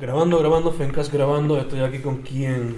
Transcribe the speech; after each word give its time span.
Grabando, 0.00 0.38
grabando, 0.38 0.72
Fencas 0.72 1.12
grabando. 1.12 1.58
Estoy 1.58 1.80
aquí 1.80 1.98
con 1.98 2.22
quién. 2.22 2.76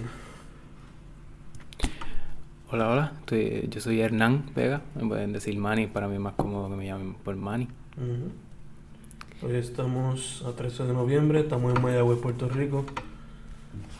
Hola, 2.68 2.90
hola. 2.90 3.12
Estoy, 3.20 3.68
yo 3.70 3.80
soy 3.80 4.00
Hernán 4.00 4.46
Vega. 4.56 4.82
Me 4.96 5.06
pueden 5.06 5.32
decir 5.32 5.56
Manny. 5.56 5.86
Para 5.86 6.08
mí 6.08 6.14
es 6.14 6.20
más 6.20 6.32
cómodo 6.32 6.68
que 6.68 6.74
me 6.74 6.84
llamen 6.84 7.14
por 7.14 7.36
Manny. 7.36 7.68
Ujú. 7.96 9.46
Hoy 9.46 9.54
estamos 9.54 10.42
a 10.44 10.56
13 10.56 10.82
de 10.82 10.94
noviembre. 10.94 11.38
Estamos 11.38 11.72
en 11.72 11.80
Mayagüez, 11.80 12.18
Puerto 12.18 12.48
Rico. 12.48 12.84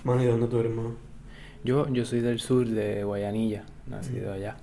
Manny, 0.02 0.24
¿de 0.24 0.30
dónde 0.32 0.48
tú 0.48 0.58
eres, 0.58 0.72
hermano? 0.72 0.96
Yo, 1.62 1.88
yo 1.90 2.04
soy 2.04 2.22
del 2.22 2.40
sur 2.40 2.66
de 2.66 3.04
Guayanilla, 3.04 3.62
nacido 3.86 4.32
allá. 4.32 4.56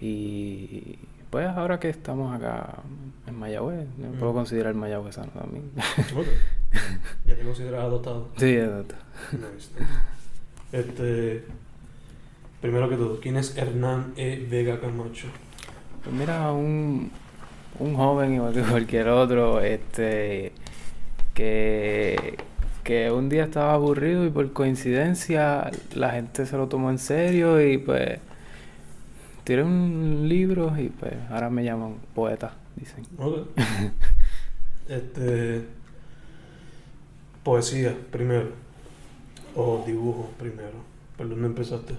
Y 0.00 0.98
pues 1.30 1.46
ahora 1.46 1.78
que 1.78 1.90
estamos 1.90 2.34
acá 2.34 2.82
en 3.28 3.38
Mayagüez, 3.38 3.86
me 3.98 4.08
puedo 4.18 4.32
considerar 4.32 4.74
mayagüezano 4.74 5.30
también. 5.30 5.70
Ok. 6.16 6.26
Ya 7.26 7.36
te 7.36 7.42
consideras 7.42 7.82
adoptado. 7.82 8.28
sí. 8.36 8.56
Nice, 8.56 8.84
nice. 9.32 9.68
Este. 10.72 11.44
Primero 12.60 12.88
que 12.88 12.96
todo, 12.96 13.18
¿quién 13.20 13.36
es 13.36 13.56
Hernán 13.56 14.12
E. 14.16 14.46
Vega 14.48 14.80
Camacho? 14.80 15.26
Pues 16.04 16.14
mira, 16.14 16.52
un, 16.52 17.10
un 17.80 17.94
joven 17.96 18.34
igual 18.34 18.54
que 18.54 18.62
cualquier 18.62 19.08
otro, 19.08 19.60
este, 19.60 20.52
que, 21.34 22.38
que 22.84 23.10
un 23.10 23.28
día 23.28 23.44
estaba 23.44 23.74
aburrido 23.74 24.24
y 24.24 24.30
por 24.30 24.52
coincidencia 24.52 25.70
la 25.94 26.10
gente 26.10 26.46
se 26.46 26.56
lo 26.56 26.68
tomó 26.68 26.90
en 26.90 26.98
serio 26.98 27.60
y 27.60 27.78
pues 27.78 28.20
tiré 29.44 29.64
un 29.64 30.28
libro 30.28 30.72
y 30.78 30.88
pues 30.88 31.14
ahora 31.30 31.50
me 31.50 31.64
llaman 31.64 31.96
poeta, 32.14 32.54
dicen. 32.76 33.04
Ok. 33.18 33.48
Este. 34.88 35.64
Poesía 37.42 37.96
primero. 38.10 38.50
O 39.54 39.82
dibujo 39.86 40.30
primero. 40.38 40.78
¿Por 41.16 41.28
dónde 41.28 41.46
empezaste? 41.46 41.94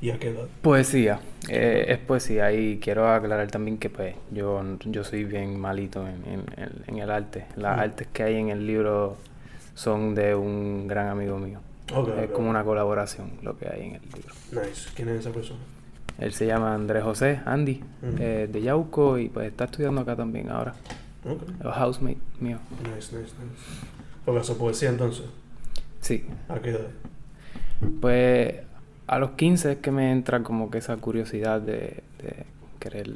¿Y 0.00 0.10
a 0.10 0.18
qué 0.18 0.28
edad? 0.30 0.46
Poesía, 0.62 1.20
eh, 1.48 1.86
es 1.88 1.98
poesía 1.98 2.52
y 2.52 2.78
quiero 2.78 3.08
aclarar 3.08 3.50
también 3.50 3.76
que 3.78 3.90
pues 3.90 4.14
yo, 4.30 4.62
yo 4.86 5.04
soy 5.04 5.24
bien 5.24 5.58
malito 5.60 6.06
en, 6.06 6.44
en- 6.86 6.98
el 6.98 7.10
arte. 7.10 7.46
Las 7.56 7.76
Mm. 7.76 7.80
artes 7.80 8.08
que 8.12 8.22
hay 8.22 8.36
en 8.36 8.48
el 8.48 8.66
libro 8.66 9.16
son 9.74 10.14
de 10.14 10.34
un 10.34 10.86
gran 10.88 11.08
amigo 11.08 11.38
mío. 11.38 11.60
Ok, 11.94 12.08
es 12.22 12.30
como 12.30 12.48
una 12.48 12.62
colaboración 12.64 13.32
lo 13.42 13.58
que 13.58 13.68
hay 13.68 13.88
en 13.88 13.94
el 13.96 14.02
libro. 14.14 14.34
Nice. 14.52 14.88
¿Quién 14.94 15.08
es 15.10 15.20
esa 15.20 15.30
persona? 15.32 15.60
Él 16.18 16.32
se 16.32 16.46
llama 16.46 16.74
Andrés 16.74 17.02
José, 17.02 17.40
Andy, 17.44 17.82
Mm. 18.02 18.06
eh, 18.20 18.48
de 18.50 18.62
Yauco 18.62 19.18
y 19.18 19.28
pues 19.28 19.48
está 19.48 19.64
estudiando 19.64 20.00
acá 20.02 20.14
también 20.16 20.48
ahora. 20.50 20.74
Ok. 21.28 21.42
Es 21.60 21.66
housemate 21.76 22.18
mío. 22.40 22.58
Nice, 22.82 23.14
nice, 23.16 23.34
nice. 23.34 23.86
Eso 24.26 24.56
poesía 24.58 24.90
entonces. 24.90 25.26
Sí, 26.00 26.24
¿A 26.48 26.60
qué 26.60 26.70
edad? 26.70 26.88
pues 28.00 28.56
a 29.06 29.18
los 29.18 29.32
15 29.32 29.72
es 29.72 29.78
que 29.78 29.90
me 29.90 30.12
entra 30.12 30.42
como 30.42 30.70
que 30.70 30.78
esa 30.78 30.96
curiosidad 30.98 31.60
de, 31.60 32.02
de 32.18 32.46
querer 32.78 33.10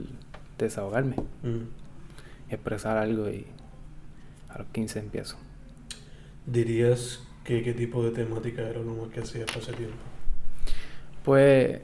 desahogarme. 0.59 1.17
Mm. 1.43 1.69
expresar 2.51 2.97
algo 2.99 3.29
y 3.31 3.47
a 4.49 4.59
los 4.59 4.67
15 4.69 4.99
empiezo. 5.01 5.37
¿Dirías 6.47 7.23
que 7.45 7.63
qué 7.63 7.75
tipo 7.75 8.03
de 8.05 8.11
temática 8.13 8.63
era 8.63 8.81
lo 8.81 8.95
más 8.95 9.09
que 9.11 9.21
hacías 9.21 9.55
ese 9.57 9.73
tiempo? 9.75 9.97
Pues, 11.23 11.81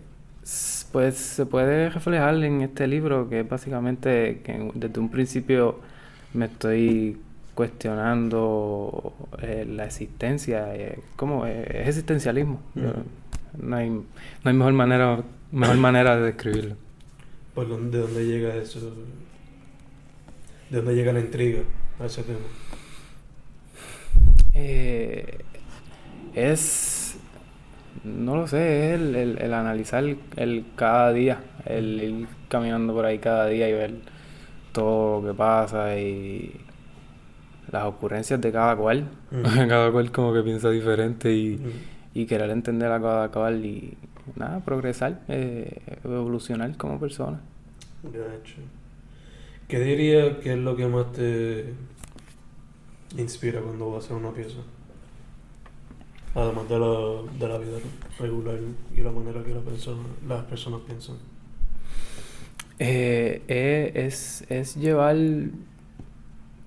pues 0.93 1.17
se 1.17 1.47
puede 1.47 1.89
reflejar 1.91 2.35
en 2.45 2.63
este 2.63 2.87
libro 2.87 3.29
que 3.29 3.41
es 3.41 3.49
básicamente 3.49 4.43
que 4.43 4.71
desde 4.75 5.01
un 5.01 5.11
principio 5.11 5.81
me 6.35 6.47
estoy 6.47 7.19
cuestionando 7.55 9.15
eh, 9.43 9.67
la 9.69 9.87
existencia, 9.87 10.75
eh, 10.75 10.99
como 11.17 11.47
eh, 11.47 11.65
es 11.83 11.89
existencialismo. 11.89 12.61
Yo- 12.75 12.93
no, 13.61 13.77
hay, 13.77 13.91
no 13.91 14.05
hay 14.45 14.53
mejor 14.55 14.73
manera, 14.75 15.23
mejor 15.53 15.77
manera 15.89 16.17
de 16.17 16.23
describirlo. 16.23 16.77
¿Por 17.55 17.69
dónde, 17.69 17.99
¿De 17.99 18.05
dónde 18.05 18.25
llega 18.27 18.55
eso? 18.57 18.81
¿De 20.71 20.77
dónde 20.77 20.95
llega 20.95 21.13
la 21.13 21.21
intriga 21.21 21.63
a 21.99 22.07
ese 22.07 22.23
tema? 22.23 22.39
Eh, 24.55 25.39
es, 26.35 27.17
no 28.05 28.37
lo 28.37 28.47
sé, 28.47 28.95
es 28.95 29.01
el, 29.01 29.15
el- 29.15 29.39
el 29.39 29.55
analizar 29.55 30.05
el, 30.37 30.65
cada 30.77 31.13
día, 31.13 31.41
el 31.67 32.03
ir 32.03 32.27
caminando 32.49 32.93
por 32.95 33.05
ahí 33.05 33.19
cada 33.19 33.47
día 33.47 33.69
y 33.69 33.73
ver 33.73 33.95
todo 34.73 35.21
lo 35.23 35.29
que 35.29 35.35
pasa 35.37 35.99
y 35.99 36.55
las 37.71 37.85
ocurrencias 37.85 38.41
de 38.41 38.53
cada 38.53 38.77
cual. 38.77 39.09
Cada 39.69 39.91
cual 39.93 40.11
como 40.13 40.33
que 40.35 40.43
piensa 40.43 40.71
diferente 40.71 41.33
y, 41.35 41.57
Mm. 41.57 41.71
y 42.15 42.27
querer 42.27 42.51
entender 42.51 42.91
a 42.91 43.01
cada 43.01 43.29
cual 43.31 43.65
y 43.65 43.97
nada, 44.37 44.61
progresar, 44.61 45.21
eh, 45.29 45.81
evolucionar 46.05 46.77
como 46.77 46.99
persona. 46.99 47.41
Gacho. 48.03 48.57
¿Qué 49.69 49.79
diría 49.81 50.41
que 50.41 50.53
es 50.55 50.59
lo 50.59 50.75
que 50.77 50.87
más 50.87 51.13
te 51.13 51.73
inspira 53.17 53.61
cuando 53.61 53.91
vas 53.93 54.03
a 54.05 54.07
hacer 54.07 54.17
una 54.17 54.33
pieza? 54.33 54.59
Además 56.35 56.69
de 56.69 56.79
la, 56.79 56.87
de 57.39 57.49
la 57.49 57.59
vida 57.59 57.79
regular 58.19 58.57
y 58.97 59.01
la 59.01 59.11
manera 59.11 59.43
que 59.43 59.53
la 59.55 59.61
persona, 59.61 60.03
las 60.29 60.45
personas 60.45 60.81
piensan. 60.87 61.17
Eh, 62.79 63.43
eh, 63.49 63.93
es, 63.95 64.45
es 64.49 64.77
llevar, 64.77 65.17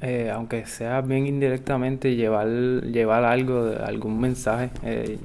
eh, 0.04 0.30
aunque 0.30 0.66
sea 0.66 1.00
bien 1.02 1.26
indirectamente, 1.26 2.16
llevar, 2.16 2.48
llevar 2.48 3.24
algo, 3.24 3.74
algún 3.84 4.20
mensaje. 4.20 4.70
eh, 4.84 5.18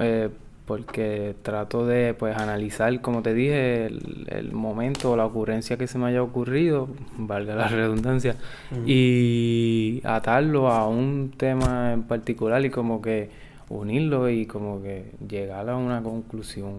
eh, 0.00 0.28
porque 0.66 1.36
trato 1.42 1.86
de 1.86 2.14
pues 2.14 2.36
analizar, 2.36 2.98
como 3.02 3.22
te 3.22 3.34
dije, 3.34 3.86
el, 3.86 4.26
el 4.30 4.52
momento 4.52 5.12
o 5.12 5.16
la 5.16 5.26
ocurrencia 5.26 5.76
que 5.76 5.86
se 5.86 5.98
me 5.98 6.06
haya 6.06 6.22
ocurrido, 6.22 6.88
valga 7.18 7.54
la 7.54 7.68
redundancia, 7.68 8.36
y 8.86 10.00
atarlo 10.04 10.70
a 10.70 10.88
un 10.88 11.34
tema 11.36 11.92
en 11.92 12.04
particular 12.04 12.64
y 12.64 12.70
como 12.70 13.02
que 13.02 13.28
unirlo 13.68 14.30
y 14.30 14.46
como 14.46 14.82
que 14.82 15.12
llegar 15.28 15.68
a 15.68 15.76
una 15.76 16.02
conclusión. 16.02 16.76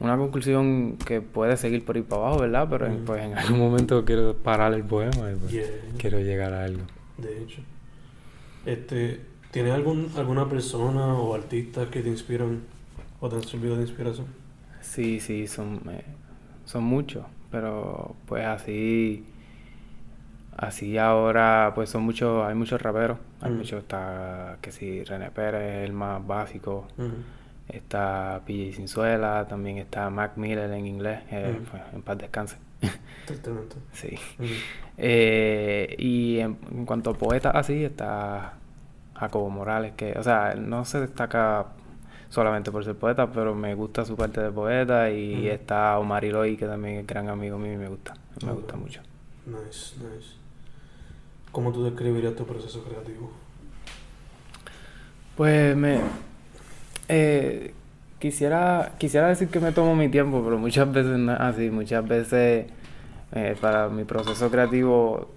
Una 0.00 0.16
conclusión 0.16 0.96
que 1.04 1.20
puede 1.20 1.56
seguir 1.56 1.84
por 1.84 1.96
ahí 1.96 2.02
para 2.02 2.22
abajo, 2.22 2.40
¿verdad? 2.40 2.66
Pero 2.70 2.86
en, 2.86 3.02
Mm. 3.02 3.04
pues 3.04 3.22
en 3.24 3.36
algún 3.36 3.58
momento 3.58 4.04
quiero 4.04 4.36
parar 4.36 4.72
el 4.74 4.84
poema 4.84 5.30
y 5.32 5.34
pues, 5.36 5.50
Yeah. 5.52 5.64
quiero 5.98 6.20
llegar 6.20 6.52
a 6.52 6.64
algo. 6.64 6.82
De 7.16 7.42
hecho. 7.42 7.60
Este, 8.66 9.20
¿Tienes 9.50 9.72
algún, 9.72 10.10
alguna 10.16 10.46
persona 10.48 11.14
o 11.14 11.34
artista 11.34 11.88
que 11.90 12.02
te 12.02 12.08
inspiran 12.10 12.60
o 13.18 13.28
te 13.28 13.36
han 13.36 13.42
servido 13.44 13.76
de 13.76 13.82
inspiración? 13.82 14.26
Sí, 14.82 15.20
sí, 15.20 15.46
son, 15.46 15.80
eh, 15.90 16.04
son 16.66 16.84
muchos, 16.84 17.24
pero 17.50 18.14
pues 18.26 18.44
así, 18.44 19.24
así 20.56 20.98
ahora 20.98 21.72
pues 21.74 21.88
son 21.90 22.02
muchos, 22.02 22.46
hay 22.46 22.54
muchos 22.54 22.80
raperos, 22.82 23.18
hay 23.40 23.50
Mm. 23.52 23.56
muchos, 23.56 23.80
está, 23.82 24.58
que 24.60 24.70
si 24.70 25.02
René 25.04 25.30
Pérez, 25.30 25.84
el 25.86 25.92
más 25.92 26.24
básico. 26.26 26.86
Está 27.68 28.42
PJ 28.46 28.76
Cinzuela, 28.76 29.46
también 29.48 29.78
está 29.78 30.10
Mac 30.10 30.36
Miller 30.36 30.70
en 30.70 30.86
inglés, 30.86 31.20
eh, 31.30 31.60
pues, 31.70 31.82
en 31.92 32.02
paz 32.02 32.18
descanse, 32.18 32.56
Tristemente. 33.26 33.76
sí. 33.92 34.14
Eh, 34.96 35.94
y 35.98 36.38
en, 36.38 36.58
en 36.70 36.86
cuanto 36.86 37.10
a 37.10 37.14
poetas 37.14 37.54
así, 37.54 37.84
está 37.84 38.54
Jacobo 39.14 39.50
Morales, 39.50 39.92
que, 39.96 40.12
o 40.18 40.22
sea, 40.22 40.54
no 40.54 40.84
se 40.84 41.00
destaca 41.00 41.66
solamente 42.28 42.70
por 42.70 42.84
ser 42.84 42.96
poeta, 42.96 43.30
pero 43.30 43.54
me 43.54 43.74
gusta 43.74 44.04
su 44.04 44.16
parte 44.16 44.40
de 44.40 44.50
poeta. 44.50 45.10
Y 45.10 45.48
está 45.48 45.98
Omar 45.98 46.24
Iloy, 46.24 46.56
que 46.56 46.66
también 46.66 46.98
es 46.98 47.06
gran 47.06 47.28
amigo 47.28 47.58
mío 47.58 47.74
y 47.74 47.76
me 47.76 47.88
gusta, 47.88 48.14
me 48.44 48.52
gusta 48.52 48.76
mucho. 48.76 49.00
Nice, 49.46 49.96
nice. 49.96 50.36
¿Cómo 51.52 51.72
tú 51.72 51.84
describirías 51.84 52.34
tu 52.36 52.44
proceso 52.44 52.84
creativo? 52.84 53.30
Pues 55.36 55.76
me... 55.76 56.00
eh, 57.08 57.72
quisiera, 58.18 58.92
quisiera 58.98 59.28
decir 59.28 59.48
que 59.48 59.60
me 59.60 59.72
tomo 59.72 59.94
mi 59.96 60.08
tiempo, 60.08 60.42
pero 60.44 60.58
muchas 60.58 60.90
veces 60.92 61.18
no 61.18 61.32
es 61.34 61.40
así. 61.40 61.70
Muchas 61.70 62.06
veces 62.06 62.66
eh, 63.32 63.56
para 63.60 63.88
mi 63.88 64.04
proceso 64.04 64.50
creativo 64.50 65.30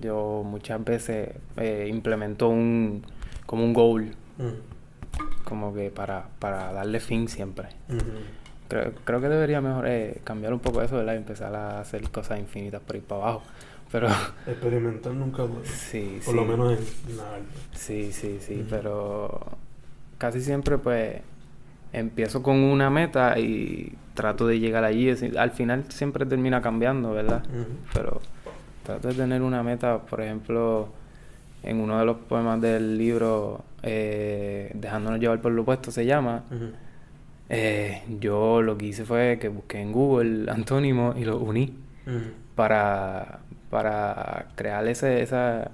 yo 0.00 0.42
muchas 0.44 0.82
veces 0.84 1.30
eh, 1.56 1.86
implemento 1.90 2.48
un 2.48 3.02
como 3.46 3.64
un 3.64 3.72
goal, 3.72 4.14
Mm. 4.38 5.44
como 5.44 5.72
que 5.72 5.90
para, 5.90 6.26
para 6.38 6.72
darle 6.72 7.00
fin 7.00 7.26
siempre. 7.28 7.68
Creo, 8.68 8.92
creo 9.04 9.20
que 9.20 9.28
debería 9.28 9.60
mejor 9.60 9.86
eh, 9.86 10.20
cambiar 10.24 10.52
un 10.52 10.58
poco 10.58 10.82
eso, 10.82 10.96
¿verdad? 10.96 11.14
Y 11.14 11.18
empezar 11.18 11.54
a 11.54 11.80
hacer 11.80 12.10
cosas 12.10 12.38
infinitas 12.40 12.82
por 12.82 12.96
ir 12.96 13.02
para 13.02 13.22
abajo. 13.22 13.42
Pero 13.92 14.08
Experimentar 14.46 15.12
nunca 15.12 15.44
duele. 15.44 15.64
sí, 15.66 16.20
Por 16.24 16.34
sí. 16.34 16.40
lo 16.40 16.44
menos 16.44 16.72
en 17.08 17.16
la 17.16 17.22
arte. 17.30 17.46
Sí, 17.72 18.12
sí, 18.12 18.38
sí, 18.40 18.66
pero 18.68 19.40
casi 20.18 20.40
siempre 20.40 20.78
pues 20.78 21.20
empiezo 21.92 22.42
con 22.42 22.56
una 22.56 22.90
meta 22.90 23.38
y 23.38 23.94
trato 24.14 24.46
de 24.46 24.58
llegar 24.58 24.84
allí. 24.84 25.10
Al 25.36 25.50
final 25.50 25.84
siempre 25.88 26.26
termina 26.26 26.60
cambiando, 26.60 27.12
¿verdad? 27.12 27.42
Pero 27.92 28.20
trato 28.82 29.08
de 29.08 29.14
tener 29.14 29.42
una 29.42 29.62
meta, 29.62 29.98
por 29.98 30.20
ejemplo, 30.20 30.88
en 31.62 31.80
uno 31.80 31.98
de 31.98 32.04
los 32.04 32.16
poemas 32.18 32.60
del 32.60 32.98
libro, 32.98 33.64
eh, 33.82 34.70
Dejándonos 34.74 35.20
llevar 35.20 35.40
por 35.40 35.52
lo 35.52 35.62
opuesto, 35.62 35.90
se 35.90 36.04
llama. 36.04 36.44
Eh, 37.48 38.02
yo 38.18 38.60
lo 38.62 38.76
que 38.76 38.86
hice 38.86 39.04
fue 39.04 39.38
que 39.40 39.48
busqué 39.48 39.80
en 39.80 39.92
Google 39.92 40.50
antónimo 40.50 41.14
y 41.16 41.24
lo 41.24 41.38
uní 41.38 41.74
para, 42.56 43.40
para 43.70 44.46
crear 44.56 44.86
ese, 44.88 45.22
esa, 45.22 45.70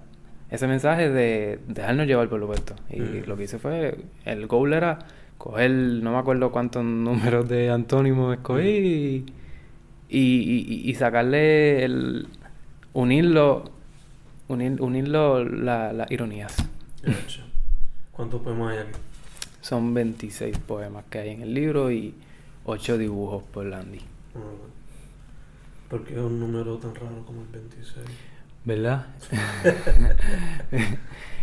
ese 0.53 0.67
mensaje 0.67 1.09
de 1.09 1.61
dejarnos 1.67 2.07
llevar 2.07 2.29
por 2.29 2.39
lo 2.39 2.45
opuesto. 2.45 2.75
Y 2.91 3.23
lo 3.23 3.39
que 3.39 3.45
hice 3.45 3.59
fue, 3.59 4.05
el 4.27 4.47
goal 4.47 4.75
era 4.75 4.99
coger, 5.39 5.71
no 5.71 6.13
me 6.13 6.19
acuerdo 6.19 6.53
cuántos 6.53 6.85
números 6.85 7.49
de 7.49 7.71
antónimos 7.71 8.37
escogí 8.37 9.25
y, 10.11 10.91
y, 10.91 10.95
sacarle 10.95 11.85
el, 11.85 12.29
unirlo, 12.93 13.65
unir, 14.47 14.81
unirlo 14.83 15.43
las 15.43 16.11
ironías. 16.11 16.55
¿Cuántos 18.13 18.43
poemas 18.43 18.73
hay 18.73 18.79
aquí? 18.81 18.99
Son 19.63 19.95
26 19.95 20.59
poemas 20.59 21.05
que 21.09 21.19
hay 21.19 21.31
en 21.31 21.41
el 21.41 21.55
libro 21.55 21.91
y 21.91 22.15
8 22.67 22.99
dibujos 22.99 23.43
por 23.43 23.65
Landy. 23.65 24.01
Ah, 24.35 24.39
¿Por 25.89 26.05
qué 26.05 26.21
un 26.21 26.39
número 26.39 26.77
tan 26.77 26.95
raro 26.95 27.25
como 27.25 27.41
el 27.41 27.49
26? 27.49 28.07
¿Verdad? 28.64 29.06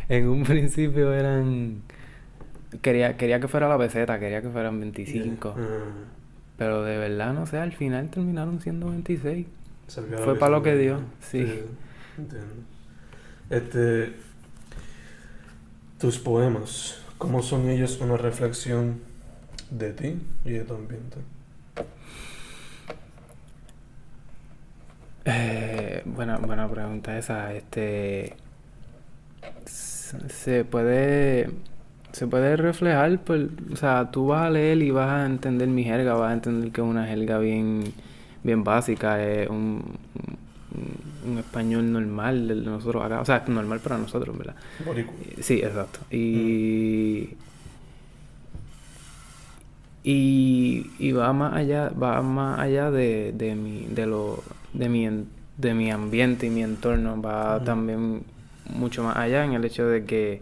en 0.10 0.28
un 0.28 0.44
principio 0.44 1.14
eran... 1.14 1.82
Quería, 2.82 3.18
quería 3.18 3.40
que 3.40 3.48
fuera 3.48 3.68
la 3.68 3.78
peseta, 3.78 4.20
quería 4.20 4.42
que 4.42 4.50
fueran 4.50 4.80
25. 4.80 5.56
Ah. 5.58 5.64
Pero 6.58 6.84
de 6.84 6.98
verdad, 6.98 7.34
no 7.34 7.46
sé, 7.46 7.58
al 7.58 7.72
final 7.72 8.10
terminaron 8.10 8.62
siendo 8.62 8.90
26. 8.90 9.48
Fue 10.24 10.38
para 10.38 10.52
lo 10.52 10.62
que 10.62 10.76
dio, 10.76 11.00
sí. 11.20 11.40
Entiendo. 12.18 12.54
Este, 13.50 14.14
tus 15.98 16.20
poemas, 16.20 17.02
¿cómo 17.18 17.42
son 17.42 17.70
ellos 17.70 18.00
una 18.02 18.18
reflexión 18.18 19.00
de 19.72 19.94
ti 19.94 20.22
y 20.46 20.52
de 20.52 20.64
tu 20.64 20.76
ambiente? 20.76 21.18
Eh, 25.26 25.79
buena, 26.20 26.38
buena 26.38 26.68
pregunta 26.68 27.18
esa. 27.18 27.54
Este 27.54 28.36
se 29.66 30.66
puede 30.66 31.50
se 32.12 32.28
puede 32.28 32.58
reflejar, 32.58 33.20
pues, 33.20 33.48
o 33.72 33.78
sea, 33.78 34.12
tú 34.12 34.28
vas 34.28 34.42
a 34.42 34.50
leer 34.50 34.82
y 34.82 34.92
vas 34.92 35.10
a 35.10 35.26
entender 35.26 35.70
mi 35.70 35.86
jerga, 35.86 36.16
vas 36.16 36.32
a 36.32 36.34
entender 36.34 36.72
que 36.72 36.82
es 36.82 36.88
una 36.88 37.06
jerga 37.06 37.38
bien, 37.38 37.94
bien 38.44 38.66
básica, 38.66 39.24
es 39.24 39.50
un, 39.50 39.82
un, 41.26 41.38
español 41.38 41.90
normal 41.94 42.50
de 42.50 42.56
nosotros 42.56 43.06
acá, 43.06 43.22
o 43.22 43.26
sea, 43.26 43.46
normal 43.48 43.80
para 43.80 43.98
nosotros, 43.98 44.38
¿verdad? 44.38 44.56
Sí, 45.40 45.62
exacto. 45.64 46.00
Y, 46.12 47.36
y, 50.04 50.92
y 50.98 51.12
va 51.14 51.32
más 51.32 51.54
allá, 51.54 51.90
va 51.90 52.22
más 52.24 52.60
allá 52.60 52.92
de, 52.92 53.32
de 53.34 53.56
mi, 53.56 53.86
de 53.86 54.08
lo, 54.08 54.44
de 54.74 54.90
mi, 54.90 55.08
de 55.60 55.74
mi 55.74 55.92
ambiente 55.92 56.48
y 56.48 56.50
mi 56.50 56.64
entorno, 56.64 57.22
va 57.22 57.62
también 57.64 58.24
mucho 58.74 59.04
más 59.04 59.18
allá 59.18 59.44
en 59.44 59.54
el 59.54 59.66
hecho 59.66 59.86
de 59.86 60.06
que 60.06 60.42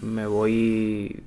me 0.00 0.26
voy 0.26 1.22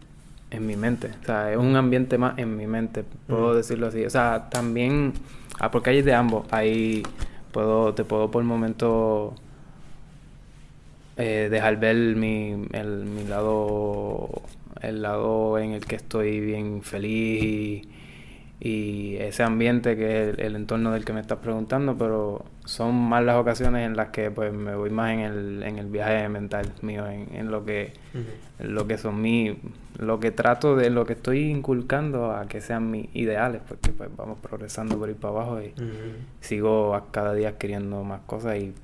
en 0.50 0.66
mi 0.66 0.76
mente. 0.76 1.12
O 1.22 1.26
sea, 1.26 1.52
es 1.52 1.58
un 1.58 1.76
ambiente 1.76 2.18
más 2.18 2.38
en 2.40 2.58
mi 2.58 2.66
mente, 2.66 3.04
puedo 3.28 3.54
decirlo 3.54 3.88
así. 3.88 4.04
O 4.06 4.10
sea, 4.10 4.50
también, 4.50 5.14
ah, 5.60 5.70
porque 5.70 5.92
hay 5.92 6.02
de 6.02 6.16
ambos. 6.16 6.48
Ahí 6.52 7.04
puedo, 7.52 7.94
te 7.94 8.04
puedo 8.04 8.32
por 8.32 8.42
el 8.42 8.48
momento 8.48 9.36
eh, 11.18 11.48
dejar 11.52 11.78
ver 11.80 12.16
mi, 12.16 12.68
el, 12.72 13.06
mi 13.06 13.24
lado, 13.26 14.42
el 14.82 15.04
lado 15.04 15.60
en 15.60 15.74
el 15.74 15.86
que 15.86 15.96
estoy 15.96 16.40
bien 16.40 16.82
feliz 16.82 17.44
y 17.44 17.90
y 18.64 19.16
ese 19.16 19.42
ambiente 19.42 19.98
que 19.98 20.30
es 20.30 20.38
el, 20.38 20.56
entorno 20.56 20.92
del 20.92 21.04
que 21.04 21.14
me 21.14 21.20
estás 21.20 21.40
preguntando, 21.40 21.98
pero 21.98 22.46
son 22.64 22.94
más 22.94 23.24
las 23.24 23.38
ocasiones 23.38 23.88
en 23.88 23.98
las 23.98 24.10
que 24.10 24.30
pues 24.30 24.54
me 24.54 24.76
voy 24.76 24.92
más 24.92 25.14
en 25.14 25.20
el, 25.22 25.64
en 25.64 25.80
el 25.80 25.88
viaje 25.88 26.30
mental 26.30 26.72
mío, 26.84 27.08
en, 27.08 27.34
en 27.34 27.50
lo 27.50 27.66
que 27.66 27.94
lo 28.60 28.86
que 28.86 29.00
son 29.00 29.20
mis, 29.20 29.54
lo 29.98 30.20
que 30.20 30.30
trato 30.30 30.76
de, 30.76 30.92
lo 30.92 31.08
que 31.08 31.14
estoy 31.14 31.50
inculcando 31.50 32.34
a 32.34 32.48
que 32.48 32.62
sean 32.62 32.92
mis 32.92 33.08
ideales, 33.16 33.64
porque 33.68 33.90
pues 33.94 34.12
vamos 34.16 34.38
progresando 34.40 34.96
por 34.96 35.10
ir 35.10 35.16
para 35.16 35.34
abajo 35.34 35.60
y 35.60 35.74
sigo 36.40 36.94
a 36.94 37.12
cada 37.12 37.34
día 37.34 37.50
adquiriendo 37.50 38.04
más 38.04 38.22
cosas 38.28 38.60
y 38.60 38.76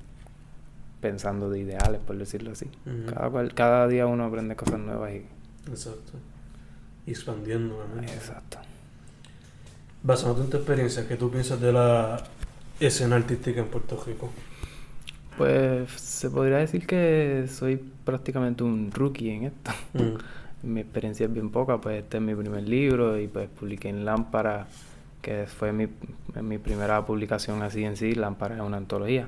pensando 1.00 1.50
de 1.50 1.60
ideales, 1.60 2.00
por 2.04 2.16
decirlo 2.16 2.50
así. 2.50 2.68
cada, 3.14 3.48
cada 3.50 3.86
día 3.86 4.08
uno 4.08 4.24
aprende 4.24 4.56
cosas 4.56 4.80
nuevas 4.80 5.12
y... 5.12 5.24
Exacto. 5.70 6.14
Expandiendo, 7.06 7.80
Exacto. 8.02 8.58
Basándote 10.02 10.42
en 10.42 10.50
tu 10.50 10.56
experiencia, 10.58 11.06
¿qué 11.08 11.16
tú 11.16 11.30
piensas 11.30 11.60
de 11.60 11.72
la 11.72 12.22
escena 12.78 13.16
artística 13.16 13.60
en 13.60 13.66
Puerto 13.66 14.02
Rico? 14.06 14.30
Pues 15.36 15.90
se 15.92 16.30
podría 16.30 16.58
decir 16.58 16.86
que 16.86 17.46
soy 17.48 17.80
prácticamente 18.04 18.64
un 18.64 18.90
rookie 18.92 19.30
en 19.30 19.44
esto. 19.44 19.70
Mm. 19.94 20.18
mi 20.62 20.80
experiencia 20.80 21.26
es 21.26 21.32
bien 21.32 21.50
poca, 21.50 21.80
pues 21.80 22.02
este 22.02 22.16
es 22.16 22.22
mi 22.22 22.34
primer 22.34 22.68
libro 22.68 23.18
y 23.18 23.28
pues 23.28 23.48
publiqué 23.48 23.88
en 23.88 24.04
Lámpara, 24.04 24.66
que 25.22 25.46
fue 25.46 25.72
mi, 25.72 25.88
mi 26.42 26.58
primera 26.58 27.04
publicación 27.04 27.62
así 27.62 27.84
en 27.84 27.96
sí. 27.96 28.14
Lámpara 28.14 28.56
es 28.56 28.60
una 28.60 28.76
antología 28.76 29.26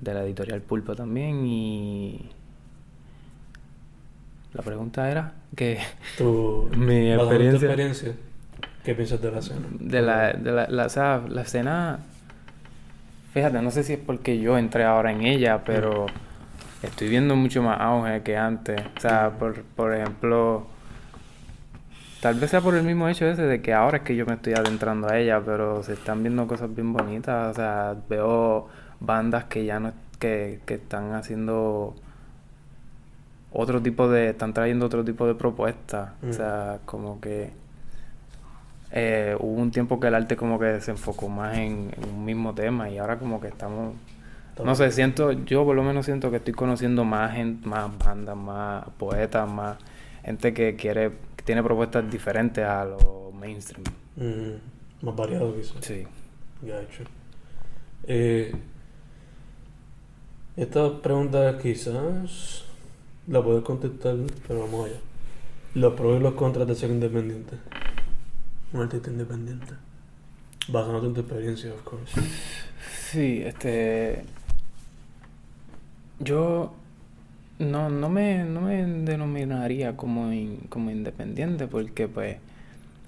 de 0.00 0.14
la 0.14 0.24
editorial 0.24 0.60
Pulpo 0.60 0.94
también 0.94 1.44
y 1.46 2.30
la 4.54 4.62
pregunta 4.62 5.10
era 5.10 5.34
que 5.56 5.78
tu, 6.16 6.70
mi 6.76 7.12
experiencia 7.12 8.14
¿Qué 8.88 8.94
piensas 8.94 9.20
de 9.20 9.30
la 9.30 9.40
escena? 9.40 9.66
De 9.78 10.00
la, 10.00 10.32
de 10.32 10.50
la, 10.50 10.66
la, 10.66 10.86
o 10.86 10.88
sea, 10.88 11.22
la 11.28 11.42
escena, 11.42 11.98
fíjate, 13.34 13.60
no 13.60 13.70
sé 13.70 13.82
si 13.82 13.92
es 13.92 13.98
porque 13.98 14.38
yo 14.38 14.56
entré 14.56 14.84
ahora 14.84 15.12
en 15.12 15.26
ella, 15.26 15.62
pero 15.62 16.06
estoy 16.82 17.10
viendo 17.10 17.36
mucho 17.36 17.62
más 17.62 17.78
auge 17.82 18.22
que 18.22 18.38
antes. 18.38 18.80
O 18.96 19.00
sea, 19.00 19.32
por, 19.38 19.62
por 19.62 19.94
ejemplo, 19.94 20.66
tal 22.22 22.36
vez 22.36 22.48
sea 22.48 22.62
por 22.62 22.76
el 22.76 22.82
mismo 22.82 23.06
hecho 23.10 23.26
ese 23.26 23.42
de 23.42 23.60
que 23.60 23.74
ahora 23.74 23.98
es 23.98 24.04
que 24.04 24.16
yo 24.16 24.24
me 24.24 24.32
estoy 24.32 24.54
adentrando 24.54 25.06
a 25.06 25.18
ella, 25.18 25.42
pero 25.44 25.82
se 25.82 25.92
están 25.92 26.22
viendo 26.22 26.46
cosas 26.46 26.74
bien 26.74 26.94
bonitas. 26.94 27.50
O 27.50 27.54
sea, 27.54 27.94
veo 28.08 28.68
bandas 29.00 29.44
que 29.44 29.66
ya 29.66 29.80
no, 29.80 29.92
que, 30.18 30.60
que 30.64 30.76
están 30.76 31.12
haciendo 31.12 31.94
otro 33.52 33.82
tipo 33.82 34.08
de, 34.08 34.30
están 34.30 34.54
trayendo 34.54 34.86
otro 34.86 35.04
tipo 35.04 35.26
de 35.26 35.34
propuestas. 35.34 36.12
O 36.22 36.28
mm. 36.28 36.32
sea, 36.32 36.78
como 36.86 37.20
que 37.20 37.67
eh, 38.90 39.36
hubo 39.38 39.60
un 39.60 39.70
tiempo 39.70 40.00
que 40.00 40.08
el 40.08 40.14
arte 40.14 40.36
como 40.36 40.58
que 40.58 40.80
se 40.80 40.90
enfocó 40.90 41.28
más 41.28 41.56
en, 41.58 41.90
un 42.10 42.24
mismo 42.24 42.54
tema 42.54 42.88
y 42.88 42.98
ahora 42.98 43.18
como 43.18 43.40
que 43.40 43.48
estamos 43.48 43.94
no 44.64 44.74
sé 44.74 44.90
siento 44.90 45.30
yo 45.30 45.64
por 45.64 45.76
lo 45.76 45.84
menos 45.84 46.06
siento 46.06 46.30
que 46.30 46.38
estoy 46.38 46.52
conociendo 46.52 47.04
más 47.04 47.32
gente 47.32 47.68
más 47.68 47.96
bandas 47.96 48.36
más 48.36 48.84
poetas 48.98 49.48
más 49.48 49.76
gente 50.24 50.52
que 50.52 50.74
quiere 50.74 51.12
que 51.36 51.44
tiene 51.44 51.62
propuestas 51.62 52.10
diferentes 52.10 52.64
a 52.64 52.84
lo 52.84 53.32
mainstream. 53.38 53.84
Mm, 54.16 55.06
más 55.06 55.16
variado 55.16 55.54
quizás. 55.54 55.76
Sí. 55.80 56.04
Ya 56.62 56.80
hecho. 56.80 57.04
Eh, 58.04 58.52
esta 60.56 61.00
pregunta 61.00 61.56
quizás 61.58 62.64
la 63.28 63.42
puedes 63.42 63.62
contestar 63.62 64.16
pero 64.46 64.60
vamos 64.60 64.86
allá. 64.86 64.98
Los 65.74 65.94
pros 65.94 66.18
y 66.18 66.22
los 66.22 66.34
contras 66.34 66.66
de 66.66 66.74
ser 66.74 66.90
independiente 66.90 67.56
un 68.72 68.82
artista 68.82 69.10
independiente. 69.10 69.74
Basado 70.68 71.06
en 71.06 71.14
tu 71.14 71.20
experiencia, 71.20 71.72
of 71.72 71.82
course. 71.82 72.20
Sí, 73.10 73.42
este. 73.42 74.24
Yo 76.20 76.74
no, 77.58 77.88
no, 77.88 78.08
me, 78.08 78.44
no 78.44 78.60
me 78.60 78.84
denominaría 78.84 79.96
como, 79.96 80.30
como 80.68 80.90
independiente 80.90 81.66
porque, 81.66 82.08
pues, 82.08 82.36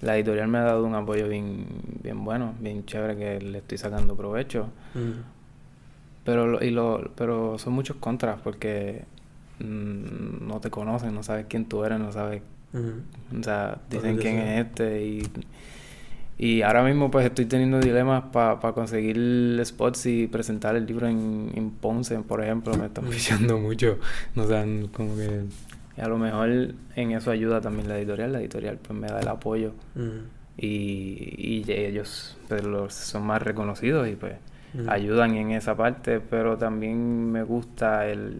la 0.01 0.15
editorial 0.15 0.47
me 0.47 0.57
ha 0.57 0.63
dado 0.63 0.85
un 0.85 0.95
apoyo 0.95 1.27
bien, 1.27 1.67
bien 2.01 2.23
bueno, 2.23 2.55
bien 2.59 2.85
chévere 2.85 3.15
que 3.15 3.45
le 3.45 3.59
estoy 3.59 3.77
sacando 3.77 4.15
provecho. 4.15 4.69
Mm. 4.95 5.21
Pero, 6.23 6.63
y 6.63 6.71
lo, 6.71 7.11
pero 7.15 7.57
son 7.59 7.73
muchos 7.73 7.97
contras 7.97 8.39
porque 8.41 9.03
mm, 9.59 10.47
no 10.47 10.59
te 10.59 10.69
conocen, 10.69 11.13
no 11.13 11.23
sabes 11.23 11.45
quién 11.47 11.65
tú 11.65 11.83
eres, 11.83 11.99
no 11.99 12.11
sabes 12.11 12.41
o 12.73 13.43
sea, 13.43 13.79
dicen 13.89 14.17
quién 14.17 14.37
es 14.37 14.65
este 14.65 15.05
y, 15.05 15.23
y 16.37 16.61
ahora 16.61 16.83
mismo 16.83 17.11
pues 17.11 17.25
estoy 17.25 17.45
teniendo 17.45 17.79
dilemas 17.79 18.23
para 18.31 18.57
conseguir 18.73 19.61
spots 19.65 20.05
y 20.05 20.27
presentar 20.27 20.75
el 20.75 20.85
libro 20.85 21.07
en, 21.07 21.51
en 21.55 21.71
Ponce, 21.71 22.17
por 22.19 22.43
ejemplo, 22.43 22.75
me 22.75 22.87
están 22.87 23.05
pichando 23.05 23.59
mucho, 23.59 23.99
no 24.35 24.47
sé, 24.47 24.87
como 24.93 25.15
que 25.15 25.43
a 26.01 26.07
lo 26.07 26.17
mejor 26.17 26.73
en 26.95 27.11
eso 27.11 27.31
ayuda 27.31 27.61
también 27.61 27.87
la 27.87 27.97
editorial, 27.97 28.33
la 28.33 28.39
editorial 28.39 28.77
pues 28.77 28.97
me 28.97 29.07
da 29.07 29.19
el 29.19 29.27
apoyo. 29.27 29.73
Y, 30.57 31.63
y 31.67 31.71
ellos 31.71 32.37
pues, 32.47 32.63
son 32.93 33.23
más 33.25 33.41
reconocidos 33.41 34.07
y 34.07 34.15
pues 34.15 34.35
ayudan 34.87 35.35
en 35.35 35.51
esa 35.51 35.75
parte, 35.75 36.19
pero 36.19 36.57
también 36.57 37.31
me 37.31 37.43
gusta 37.43 38.07
el 38.07 38.39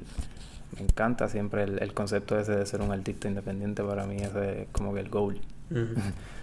me 0.75 0.81
encanta 0.83 1.27
siempre 1.27 1.63
el, 1.63 1.81
el 1.81 1.93
concepto 1.93 2.39
ese 2.39 2.55
de 2.55 2.65
ser 2.65 2.81
un 2.81 2.91
artista 2.91 3.27
independiente. 3.27 3.83
Para 3.83 4.05
mí 4.05 4.17
ese 4.17 4.63
es 4.63 4.67
como 4.71 4.93
que 4.93 4.99
el 5.01 5.09
goal. 5.09 5.39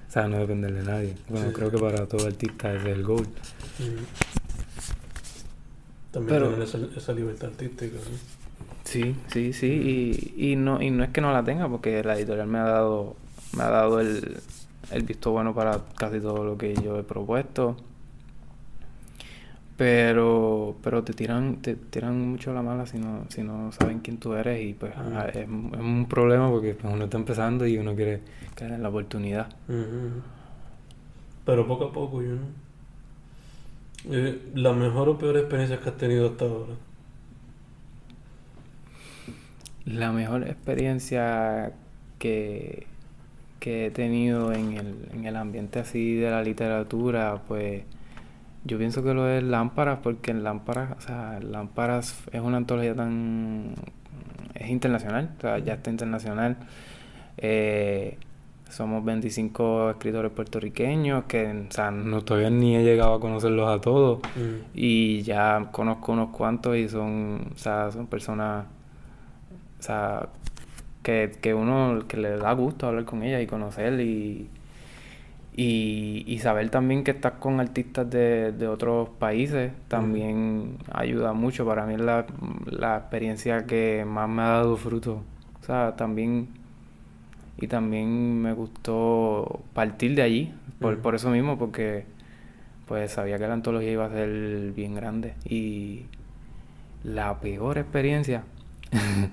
O 0.08 0.10
sea, 0.10 0.26
no 0.26 0.38
depender 0.38 0.72
de 0.72 0.82
nadie. 0.84 1.14
Bueno, 1.28 1.48
Sí. 1.48 1.52
creo 1.54 1.70
que 1.70 1.76
para 1.76 2.06
todo 2.06 2.26
artista 2.26 2.72
ese 2.72 2.90
es 2.92 2.96
el 2.96 3.04
goal. 3.04 3.26
También 6.10 6.38
Pero- 6.38 6.50
tener 6.50 6.66
esa, 6.66 6.78
esa 6.96 7.12
libertad 7.12 7.48
artística, 7.50 7.96
¿no? 7.96 8.16
Sí, 8.84 9.14
sí, 9.30 9.52
sí. 9.52 9.66
Y, 10.36 10.52
y, 10.52 10.56
no, 10.56 10.80
y 10.80 10.90
no 10.90 11.04
es 11.04 11.10
que 11.10 11.20
no 11.20 11.30
la 11.30 11.44
tenga, 11.44 11.68
porque 11.68 12.02
la 12.02 12.16
editorial 12.16 12.46
me 12.46 12.58
ha 12.58 12.64
dado, 12.64 13.16
me 13.54 13.62
ha 13.64 13.68
dado 13.68 14.00
el, 14.00 14.38
el 14.90 15.02
visto 15.02 15.30
bueno 15.30 15.54
para 15.54 15.80
casi 15.98 16.20
todo 16.20 16.42
lo 16.42 16.56
que 16.56 16.74
yo 16.74 16.98
he 16.98 17.02
propuesto. 17.02 17.76
Pero, 19.78 20.76
pero 20.82 21.04
te 21.04 21.14
tiran, 21.14 21.62
te 21.62 21.76
tiran 21.76 22.20
mucho 22.30 22.52
la 22.52 22.62
mala 22.62 22.86
si 22.86 22.98
no, 22.98 23.24
si 23.30 23.42
no 23.44 23.72
saben 23.72 24.00
quién 24.00 24.18
tú 24.18 24.34
eres 24.34 24.60
y 24.62 24.74
pues 24.74 24.92
Mm. 24.96 25.16
ah, 25.16 25.28
es, 25.28 25.36
es 25.36 25.48
un 25.48 26.06
problema 26.08 26.50
porque 26.50 26.74
pues, 26.74 26.92
uno 26.92 27.04
está 27.04 27.16
empezando 27.16 27.66
y 27.66 27.78
uno 27.78 27.94
quiere 27.94 28.20
den 28.58 28.82
la 28.82 28.88
oportunidad. 28.90 29.48
Pero 31.44 31.66
poco 31.66 31.84
a 31.86 31.92
poco, 31.92 32.22
yo 32.22 32.34
no. 32.36 32.46
Eh, 34.10 34.50
la 34.54 34.72
mejor 34.72 35.08
o 35.08 35.18
peor 35.18 35.36
experiencia 35.36 35.78
que 35.80 35.88
has 35.88 35.96
tenido 35.96 36.28
hasta 36.28 36.44
ahora. 36.46 36.74
La 39.84 40.12
mejor 40.12 40.42
experiencia 40.44 41.72
que, 42.18 42.86
que 43.60 43.86
he 43.86 43.90
tenido 43.90 44.52
en 44.52 44.74
el, 44.74 45.08
en 45.14 45.26
el 45.26 45.36
ambiente 45.36 45.78
así 45.80 46.14
de 46.16 46.30
la 46.30 46.42
literatura, 46.42 47.42
pues 47.48 47.84
yo 48.64 48.78
pienso 48.78 49.02
que 49.02 49.14
lo 49.14 49.28
es 49.28 49.42
Lámparas, 49.42 50.00
porque 50.02 50.30
en 50.30 50.42
Lámparas, 50.44 50.96
o 50.98 51.00
sea, 51.00 51.40
Lámparas 51.40 52.22
es 52.32 52.40
una 52.40 52.58
antología 52.58 52.94
tan... 52.94 53.74
es 54.54 54.68
internacional, 54.68 55.30
o 55.38 55.40
sea, 55.40 55.58
ya 55.58 55.74
está 55.74 55.90
internacional. 55.90 56.56
Eh, 57.36 58.18
somos 58.68 59.02
25 59.04 59.90
escritores 59.90 60.30
puertorriqueños 60.32 61.24
que, 61.24 61.66
o 61.68 61.72
sea, 61.72 61.90
no, 61.90 62.22
todavía 62.22 62.50
ni 62.50 62.76
he 62.76 62.82
llegado 62.82 63.14
a 63.14 63.20
conocerlos 63.20 63.68
a 63.68 63.80
todos. 63.80 64.20
Mm. 64.36 64.64
Y 64.74 65.22
ya 65.22 65.68
conozco 65.72 66.12
unos 66.12 66.30
cuantos 66.30 66.76
y 66.76 66.88
son, 66.88 67.52
o 67.54 67.58
sea, 67.58 67.90
son 67.90 68.06
personas, 68.06 68.66
o 69.78 69.82
sea, 69.82 70.28
que, 71.02 71.32
que 71.40 71.54
uno 71.54 72.06
que 72.06 72.18
le 72.18 72.36
da 72.36 72.52
gusto 72.52 72.86
hablar 72.86 73.04
con 73.04 73.22
ellas 73.22 73.42
y 73.42 73.46
conocer 73.46 73.98
y, 74.00 74.48
y, 75.60 76.22
y 76.28 76.38
saber 76.38 76.70
también 76.70 77.02
que 77.02 77.10
estás 77.10 77.32
con 77.32 77.58
artistas 77.58 78.08
de, 78.08 78.52
de 78.52 78.68
otros 78.68 79.08
países 79.08 79.72
también 79.88 80.78
ayuda 80.92 81.32
mucho. 81.32 81.66
Para 81.66 81.84
mí 81.84 81.94
es 81.94 82.00
la, 82.00 82.26
la 82.66 82.96
experiencia 82.98 83.66
que 83.66 84.04
más 84.06 84.28
me 84.28 84.42
ha 84.42 84.50
dado 84.50 84.76
fruto. 84.76 85.20
O 85.60 85.64
sea, 85.64 85.96
también 85.96 86.46
y 87.60 87.66
también 87.66 88.40
me 88.40 88.52
gustó 88.52 89.60
partir 89.74 90.14
de 90.14 90.22
allí, 90.22 90.54
por, 90.78 90.96
por 91.00 91.16
eso 91.16 91.28
mismo, 91.28 91.58
porque 91.58 92.04
pues 92.86 93.10
sabía 93.10 93.36
que 93.40 93.48
la 93.48 93.54
antología 93.54 93.90
iba 93.90 94.04
a 94.04 94.10
ser 94.10 94.72
bien 94.76 94.94
grande. 94.94 95.34
Y 95.44 96.04
la 97.02 97.40
peor 97.40 97.78
experiencia, 97.78 98.44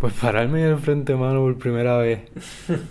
pues 0.00 0.12
pararme 0.14 0.62
en 0.64 0.70
el 0.70 0.78
frente 0.78 1.14
mano 1.14 1.40
por 1.40 1.56
primera 1.58 1.96
vez, 1.98 2.22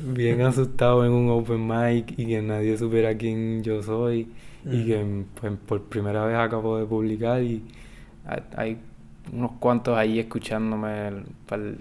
bien 0.02 0.42
asustado 0.50 1.04
en 1.06 1.12
un 1.12 1.30
open 1.30 1.68
mic 1.68 2.14
y 2.18 2.26
que 2.28 2.42
nadie 2.42 2.78
supiera 2.78 3.18
quién 3.18 3.64
yo 3.64 3.84
soy. 3.84 4.28
Y 4.66 4.86
que 4.86 5.24
pues, 5.40 5.54
por 5.66 5.82
primera 5.84 6.24
vez 6.26 6.36
acabo 6.38 6.78
de 6.78 6.86
publicar 6.86 7.42
y 7.42 7.64
hay- 8.56 8.78
unos 9.32 9.52
cuantos 9.60 9.96
ahí 9.98 10.20
escuchándome 10.20 11.12
pal- 11.48 11.78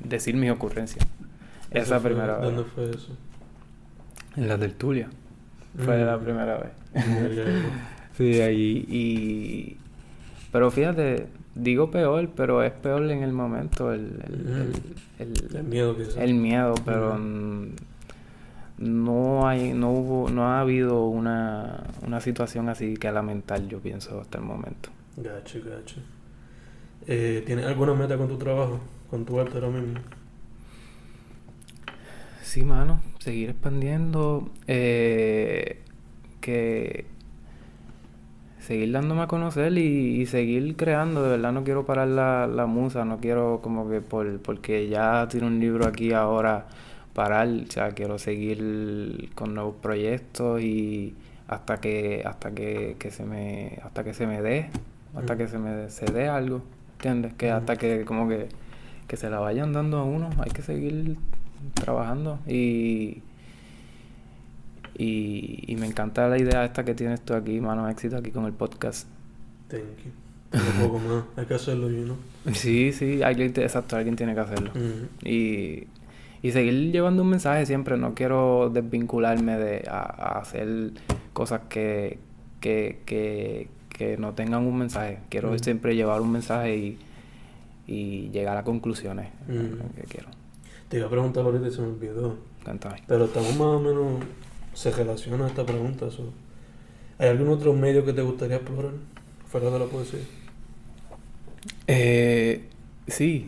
decir 0.00 0.34
mis 0.36 0.50
ocurrencias. 0.50 1.06
¿Eso 1.70 1.82
Esa 1.82 2.00
fue- 2.00 2.10
primera 2.10 2.36
vez. 2.36 2.44
¿Dónde 2.44 2.64
fue 2.64 2.90
eso? 2.90 3.16
En 4.36 4.48
la 4.48 4.58
tertulia. 4.58 5.08
Fue 5.84 5.98
la 6.04 6.16
Mm. 6.16 6.24
primera 6.24 6.58
vez. 6.58 6.70
Sí, 8.16 8.40
ahí. 8.40 8.84
Y... 8.88 9.76
Pero 10.52 10.70
fíjate, 10.70 11.26
digo 11.54 11.90
peor, 11.90 12.30
pero 12.36 12.62
es 12.62 12.72
peor 12.72 13.10
en 13.10 13.22
el 13.22 13.32
momento, 13.32 13.92
el, 13.92 14.20
el, 14.26 14.74
el, 15.18 15.28
el- 15.28 15.56
El 15.56 15.64
miedo 15.64 15.96
que 15.96 16.04
el 16.22 16.34
miedo, 16.34 16.74
pero 16.84 17.16
mm, 17.18 17.68
no 18.78 19.46
hay, 19.46 19.72
no 19.72 19.90
hubo, 19.92 20.30
no 20.30 20.48
ha 20.48 20.60
habido 20.60 21.04
una, 21.06 21.84
una 22.06 22.20
situación 22.20 22.68
así 22.68 22.94
que 22.96 23.10
lamentar, 23.12 23.66
yo 23.68 23.78
pienso, 23.80 24.20
hasta 24.20 24.38
el 24.38 24.44
momento. 24.44 24.90
Gacho, 25.16 25.60
gacho. 25.64 25.96
Eh, 27.06 27.42
¿Tienes 27.46 27.66
alguna 27.66 27.94
meta 27.94 28.16
con 28.16 28.28
tu 28.28 28.36
trabajo? 28.36 28.80
Con 29.10 29.24
tu 29.24 29.38
arte 29.38 29.54
ahora 29.58 29.68
mismo. 29.68 30.00
Sí, 32.42 32.62
mano, 32.62 33.00
seguir 33.18 33.50
expandiendo, 33.50 34.50
eh, 34.66 35.82
que 36.40 37.06
seguir 38.64 38.90
dándome 38.92 39.22
a 39.22 39.26
conocer 39.26 39.76
y, 39.78 40.20
y 40.20 40.26
seguir 40.26 40.74
creando, 40.76 41.22
de 41.22 41.30
verdad 41.30 41.52
no 41.52 41.62
quiero 41.64 41.84
parar 41.86 42.08
la, 42.08 42.46
la 42.46 42.66
musa, 42.66 43.04
no 43.04 43.18
quiero 43.18 43.60
como 43.62 43.88
que 43.88 44.00
por, 44.00 44.40
porque 44.40 44.88
ya 44.88 45.28
tiene 45.30 45.46
un 45.46 45.60
libro 45.60 45.86
aquí 45.86 46.12
ahora 46.12 46.66
parar, 47.12 47.46
o 47.48 47.70
sea, 47.70 47.90
quiero 47.92 48.18
seguir 48.18 49.30
con 49.34 49.54
nuevos 49.54 49.76
proyectos 49.80 50.60
y 50.60 51.14
hasta 51.46 51.80
que, 51.80 52.22
hasta 52.24 52.50
que, 52.52 52.96
que 52.98 53.10
se 53.10 53.24
me, 53.24 53.78
hasta 53.84 54.02
que 54.02 54.14
se 54.14 54.26
me 54.26 54.42
dé, 54.42 54.70
hasta 55.16 55.34
Mm. 55.34 55.38
que 55.38 55.48
se 55.48 55.58
me 55.58 55.90
se 55.90 56.06
dé 56.06 56.26
algo, 56.28 56.62
¿entiendes? 56.94 57.34
Que 57.34 57.52
Mm. 57.52 57.54
hasta 57.56 57.76
que 57.76 58.04
como 58.04 58.26
que, 58.28 58.48
que 59.06 59.16
se 59.16 59.30
la 59.30 59.38
vayan 59.38 59.72
dando 59.72 59.98
a 59.98 60.04
uno, 60.04 60.30
hay 60.38 60.50
que 60.50 60.62
seguir 60.62 61.16
trabajando 61.74 62.38
y, 62.48 63.22
y, 64.96 65.64
y 65.66 65.76
me 65.76 65.86
encanta 65.86 66.28
la 66.28 66.38
idea 66.38 66.64
esta 66.64 66.84
que 66.84 66.94
tienes 66.94 67.20
tú 67.20 67.34
aquí, 67.34 67.60
mano, 67.60 67.88
éxito 67.88 68.16
aquí 68.16 68.30
con 68.30 68.44
el 68.46 68.52
podcast. 68.52 69.08
Thank 69.68 69.82
you. 70.04 70.10
Un 70.54 70.86
poco 70.86 70.98
más. 71.00 71.24
Hay 71.36 71.46
que 71.46 71.54
hacerlo, 71.54 71.90
you 71.90 72.04
know. 72.04 72.16
Sí, 72.54 72.92
sí, 72.92 73.22
alguien, 73.22 73.52
exacto, 73.56 73.96
alguien 73.96 74.14
tiene 74.16 74.34
que 74.34 74.40
hacerlo. 74.40 74.70
Y, 75.24 75.84
y 76.42 76.52
seguir 76.52 76.92
llevando 76.92 77.22
un 77.22 77.30
mensaje 77.30 77.66
siempre, 77.66 77.96
no 77.96 78.14
quiero 78.14 78.70
desvincularme 78.72 79.58
de 79.58 79.84
a, 79.88 80.00
a 80.00 80.38
hacer 80.40 80.92
cosas 81.32 81.62
que, 81.68 82.18
que, 82.60 83.00
que, 83.06 83.68
que 83.88 84.16
no 84.16 84.34
tengan 84.34 84.64
un 84.64 84.78
mensaje. 84.78 85.18
Quiero 85.28 85.58
siempre 85.58 85.96
llevar 85.96 86.20
un 86.20 86.30
mensaje 86.30 86.76
y, 86.76 86.98
y 87.86 88.30
llegar 88.30 88.56
a 88.56 88.62
conclusiones 88.62 89.28
que 89.48 90.02
quiero. 90.08 90.28
Te 90.88 90.98
iba 90.98 91.06
a 91.06 91.10
preguntar 91.10 91.44
ahorita 91.44 91.66
y 91.66 91.70
se 91.72 91.80
me 91.80 91.88
olvidó. 91.88 92.36
Cuéntame. 92.62 93.02
Pero 93.08 93.24
estamos 93.24 93.50
más 93.52 93.60
o 93.66 93.80
menos. 93.80 94.22
Se 94.74 94.90
relaciona 94.90 95.46
esta 95.46 95.64
pregunta. 95.64 96.10
so. 96.10 96.32
¿Hay 97.18 97.28
algún 97.28 97.48
otro 97.48 97.72
medio 97.72 98.04
que 98.04 98.12
te 98.12 98.22
gustaría 98.22 98.56
explorar? 98.56 98.92
Fuera 99.46 99.70
de 99.70 99.78
la 99.78 99.84
poesía. 99.86 100.20
Eh, 101.86 102.68
sí. 103.06 103.46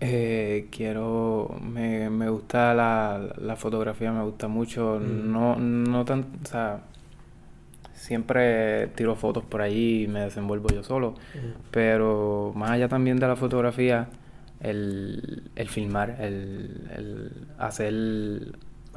Eh, 0.00 0.68
quiero, 0.70 1.56
me, 1.60 2.10
me 2.10 2.28
gusta 2.28 2.74
la, 2.74 3.34
la 3.38 3.56
fotografía, 3.56 4.12
me 4.12 4.22
gusta 4.22 4.46
mucho. 4.48 5.00
Mm. 5.00 5.32
No, 5.32 5.56
no 5.56 6.04
tan, 6.04 6.26
o 6.44 6.46
sea, 6.46 6.82
siempre 7.94 8.88
tiro 8.88 9.16
fotos 9.16 9.42
por 9.44 9.62
ahí 9.62 10.04
y 10.04 10.08
me 10.08 10.20
desenvuelvo 10.20 10.68
yo 10.68 10.82
solo. 10.84 11.08
Ujú. 11.34 11.48
Pero 11.70 12.52
más 12.54 12.70
allá 12.70 12.88
también 12.88 13.16
de 13.18 13.26
la 13.26 13.36
fotografía, 13.36 14.08
el, 14.60 15.50
el 15.56 15.68
filmar, 15.68 16.18
el, 16.20 16.88
el 16.94 17.32
hacer, 17.58 17.92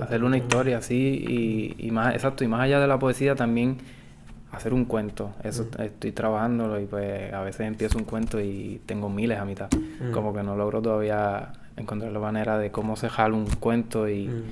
hacer 0.01 0.23
una 0.23 0.37
historia 0.37 0.77
así 0.79 0.95
y, 1.77 1.87
y 1.87 1.91
más, 1.91 2.13
exacto, 2.13 2.43
y 2.43 2.47
más 2.47 2.61
allá 2.61 2.79
de 2.79 2.87
la 2.87 2.97
poesía 2.99 3.35
también 3.35 3.77
hacer 4.51 4.73
un 4.73 4.85
cuento. 4.85 5.31
Eso 5.43 5.65
Mm. 5.77 5.81
estoy 5.83 6.11
trabajándolo 6.11 6.79
y 6.79 6.85
pues 6.85 7.31
a 7.33 7.41
veces 7.41 7.61
empiezo 7.67 7.97
un 7.97 8.03
cuento 8.05 8.39
y 8.41 8.81
tengo 8.85 9.09
miles 9.09 9.37
a 9.37 9.45
mitad. 9.45 9.69
Mm. 9.71 10.11
Como 10.11 10.33
que 10.33 10.41
no 10.43 10.55
logro 10.55 10.81
todavía 10.81 11.53
encontrar 11.77 12.11
la 12.11 12.19
manera 12.19 12.57
de 12.57 12.71
cómo 12.71 12.95
se 12.95 13.09
jala 13.09 13.35
un 13.35 13.45
cuento 13.45 14.09
y, 14.09 14.27
Mm. 14.27 14.43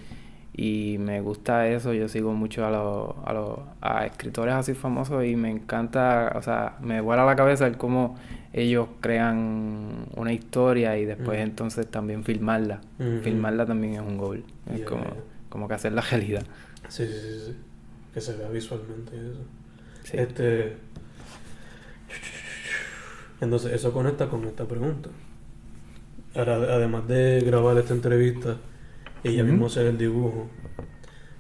y 0.60 0.98
me 1.00 1.20
gusta 1.22 1.68
eso. 1.68 1.94
Yo 1.94 2.08
sigo 2.08 2.34
mucho 2.34 2.66
a 2.66 2.70
los, 2.72 3.16
a 3.25 3.34
los 3.34 3.60
a 3.82 4.06
escritores 4.06 4.54
así 4.54 4.74
famosos 4.75 5.25
y 5.25 5.36
me 5.36 5.50
encanta, 5.50 6.34
o 6.36 6.42
sea, 6.42 6.77
me 6.82 7.01
vuela 7.01 7.25
la 7.25 7.36
cabeza 7.36 7.66
el 7.68 7.77
cómo 7.77 8.16
ellos 8.54 8.88
crean 9.01 10.06
una 10.16 10.32
historia 10.34 10.98
y 10.98 11.06
después 11.06 11.39
Mm. 11.39 11.44
entonces 11.44 11.88
también 11.88 12.24
filmarla. 12.24 12.82
Filmarla 13.24 13.66
también 13.66 13.96
es 13.96 14.01
un 14.01 14.18
goal. 14.18 14.44
Es 14.74 14.82
como. 14.82 15.04
Como 15.50 15.68
que 15.68 15.74
hacer 15.75 15.94
la 15.94 16.01
realidad. 16.01 16.44
Sí, 16.89 17.06
sí, 17.06 17.13
sí, 17.13 17.44
sí. 17.48 17.56
Que 18.13 18.22
se 18.22 18.36
vea 18.36 18.50
visualmente 18.50 19.12
eso. 19.16 19.42
Sí. 20.04 20.18
Este. 20.18 20.77
Entonces, 23.39 23.74
eso 23.74 23.92
conecta 23.94 24.30
con 24.30 24.46
esta 24.46 24.66
pregunta. 24.66 25.10
Ahora, 26.36 26.56
además 26.56 27.08
de 27.08 27.42
grabar 27.46 27.77
esta 27.77 27.94
entrevista 27.94 28.58
y 29.24 29.36
ya 29.36 29.44
mismo 29.44 29.68
hacer 29.68 29.88
el 29.88 29.98
dibujo, 29.98 30.48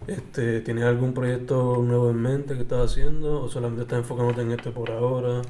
este, 0.07 0.61
¿tienes 0.61 0.85
algún 0.85 1.13
proyecto 1.13 1.81
nuevo 1.83 2.09
en 2.09 2.21
mente 2.21 2.55
que 2.55 2.61
estás 2.61 2.91
haciendo? 2.91 3.43
¿O 3.43 3.49
solamente 3.49 3.83
estás 3.83 3.99
enfocándote 3.99 4.41
en 4.41 4.51
este 4.51 4.71
por 4.71 4.91
ahora? 4.91 5.41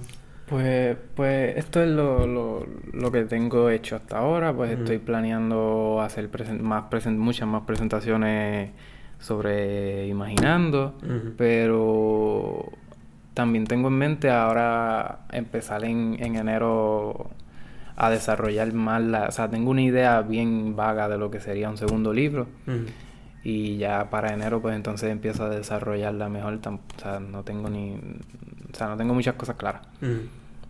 Pues, 0.47 0.95
pues 1.15 1.57
esto 1.57 1.81
es 1.83 1.89
lo, 1.89 2.25
lo, 2.25 2.65
lo 2.93 3.11
que 3.11 3.23
tengo 3.25 3.69
hecho 3.69 3.97
hasta 3.97 4.19
ahora. 4.19 4.53
Pues 4.53 4.71
estoy 4.79 4.97
planeando 4.99 5.99
hacer 6.01 6.31
presen- 6.31 6.61
más 6.61 6.85
presen- 6.89 7.17
muchas 7.17 7.47
más 7.47 7.63
presentaciones 7.63 8.71
sobre 9.19 10.07
imaginando, 10.07 10.93
pero 11.37 12.65
también 13.33 13.65
tengo 13.65 13.89
en 13.89 13.95
mente 13.95 14.29
ahora 14.29 15.19
empezar 15.31 15.83
en, 15.83 16.15
en 16.19 16.35
enero 16.35 17.29
a 17.95 18.09
desarrollar 18.09 18.71
más 18.73 19.01
la, 19.01 19.25
o 19.25 19.31
sea, 19.31 19.49
tengo 19.49 19.71
una 19.71 19.81
idea 19.81 20.21
bien 20.21 20.75
vaga 20.75 21.09
de 21.09 21.17
lo 21.17 21.29
que 21.31 21.39
sería 21.39 21.69
un 21.69 21.77
segundo 21.77 22.13
libro. 22.13 22.47
Y 23.49 23.77
ya 23.77 24.09
para 24.09 24.33
enero 24.33 24.61
pues 24.61 24.75
entonces 24.75 25.09
empiezo 25.09 25.45
a 25.45 25.49
desarrollarla 25.49 26.27
mejor, 26.27 26.59
o 26.65 26.79
sea, 27.01 27.19
no 27.21 27.43
tengo 27.43 27.69
ni, 27.69 27.93
o 27.93 28.75
sea, 28.75 28.87
no 28.87 28.97
tengo 28.97 29.13
muchas 29.13 29.35
cosas 29.35 29.55
claras. 29.55 29.81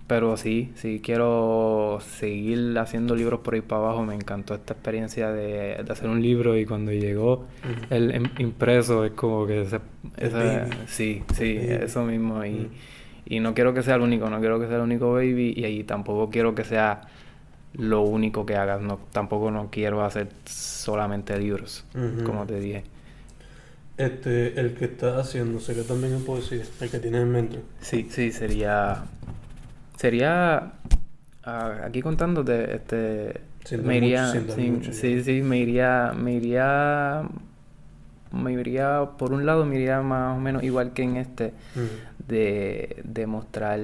Pero 0.06 0.38
sí, 0.38 0.72
sí 0.76 1.02
quiero 1.04 1.98
seguir 2.02 2.78
haciendo 2.80 3.14
libros 3.16 3.42
por 3.42 3.56
ahí 3.56 3.62
para 3.62 3.82
abajo. 3.82 4.04
Me 4.06 4.16
encantó 4.16 4.54
esta 4.56 4.74
experiencia 4.74 5.32
de, 5.32 5.84
de 5.84 5.92
hacer 5.92 6.08
un 6.08 6.22
libro 6.22 6.56
y 6.58 6.66
cuando 6.66 6.94
llegó 6.94 7.46
el 7.90 8.14
im- 8.14 8.40
impreso 8.40 9.04
es 9.04 9.12
como 9.12 9.46
que 9.46 9.64
ese, 9.64 9.80
sí, 10.88 11.24
sí, 11.34 11.58
eso 11.84 12.04
mismo. 12.06 12.46
Y, 12.46 12.70
y 13.26 13.40
no 13.42 13.54
quiero 13.54 13.74
que 13.74 13.82
sea 13.84 13.96
el 13.96 14.02
único, 14.02 14.30
no 14.30 14.40
quiero 14.40 14.60
que 14.62 14.68
sea 14.68 14.78
el 14.78 14.84
único 14.84 15.12
baby 15.14 15.54
y 15.58 15.66
ahí 15.66 15.84
tampoco 15.84 16.30
quiero 16.30 16.56
que 16.56 16.64
sea 16.64 17.02
lo 17.78 18.02
único 18.02 18.46
que 18.46 18.56
hagas. 18.56 18.82
No, 18.82 19.00
tampoco 19.12 19.52
no 19.52 19.70
quiero 19.72 20.04
hacer 20.04 20.30
solamente 20.46 21.38
libros, 21.38 21.86
como 22.26 22.46
te 22.46 22.60
dije. 22.60 22.84
Este, 23.98 24.60
el 24.60 24.76
que 24.76 24.86
estás 24.86 25.18
haciendo, 25.28 25.60
que 25.66 25.74
también 25.82 26.14
es 26.16 26.22
poesía, 26.22 26.64
el 26.82 26.90
que 26.90 27.00
tienes 27.00 27.22
en 27.24 27.32
mente. 27.32 27.60
Sí, 27.82 28.08
sí, 28.12 28.32
sería. 28.32 29.06
Sería. 29.98 30.74
ah, 31.44 31.82
aquí 31.84 32.02
contándote, 32.02 32.76
este. 32.76 33.42
Sin 33.66 33.86
me 33.86 33.98
iría. 33.98 34.28
mucho- 34.34 34.54
sin 34.56 34.56
sí, 34.56 34.72
mucho, 34.72 34.94
sí, 35.24 35.42
me 35.42 35.58
iría. 35.58 36.14
Me 36.16 36.34
iría. 36.34 37.24
Me 38.32 38.54
iría. 38.54 39.04
Por 39.18 39.34
un 39.34 39.46
lado, 39.48 39.66
me 39.66 39.76
iría 39.78 40.02
más 40.02 40.38
o 40.38 40.40
menos 40.40 40.62
igual 40.64 40.94
que 40.94 41.02
en 41.04 41.18
este. 41.18 41.54
De, 42.28 43.02
de 43.04 43.26
mostrar 43.26 43.80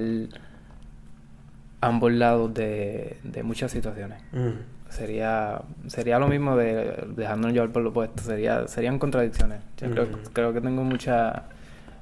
ambos 1.87 2.11
lados 2.11 2.53
de, 2.53 3.17
de 3.23 3.43
muchas 3.43 3.71
situaciones. 3.71 4.21
Ujú. 4.33 4.53
Sería, 4.89 5.61
sería 5.87 6.19
lo 6.19 6.27
mismo 6.27 6.55
de 6.55 7.05
dejándonos 7.15 7.53
llevar 7.53 7.69
por 7.71 7.81
lo 7.83 7.89
opuesto. 7.89 8.21
Sería, 8.23 8.67
serían 8.67 8.99
contradicciones. 8.99 9.61
Yo 9.77 9.89
creo, 9.89 10.03
Ujú. 10.03 10.17
creo 10.33 10.53
que 10.53 10.61
tengo 10.61 10.83
muchas 10.83 11.41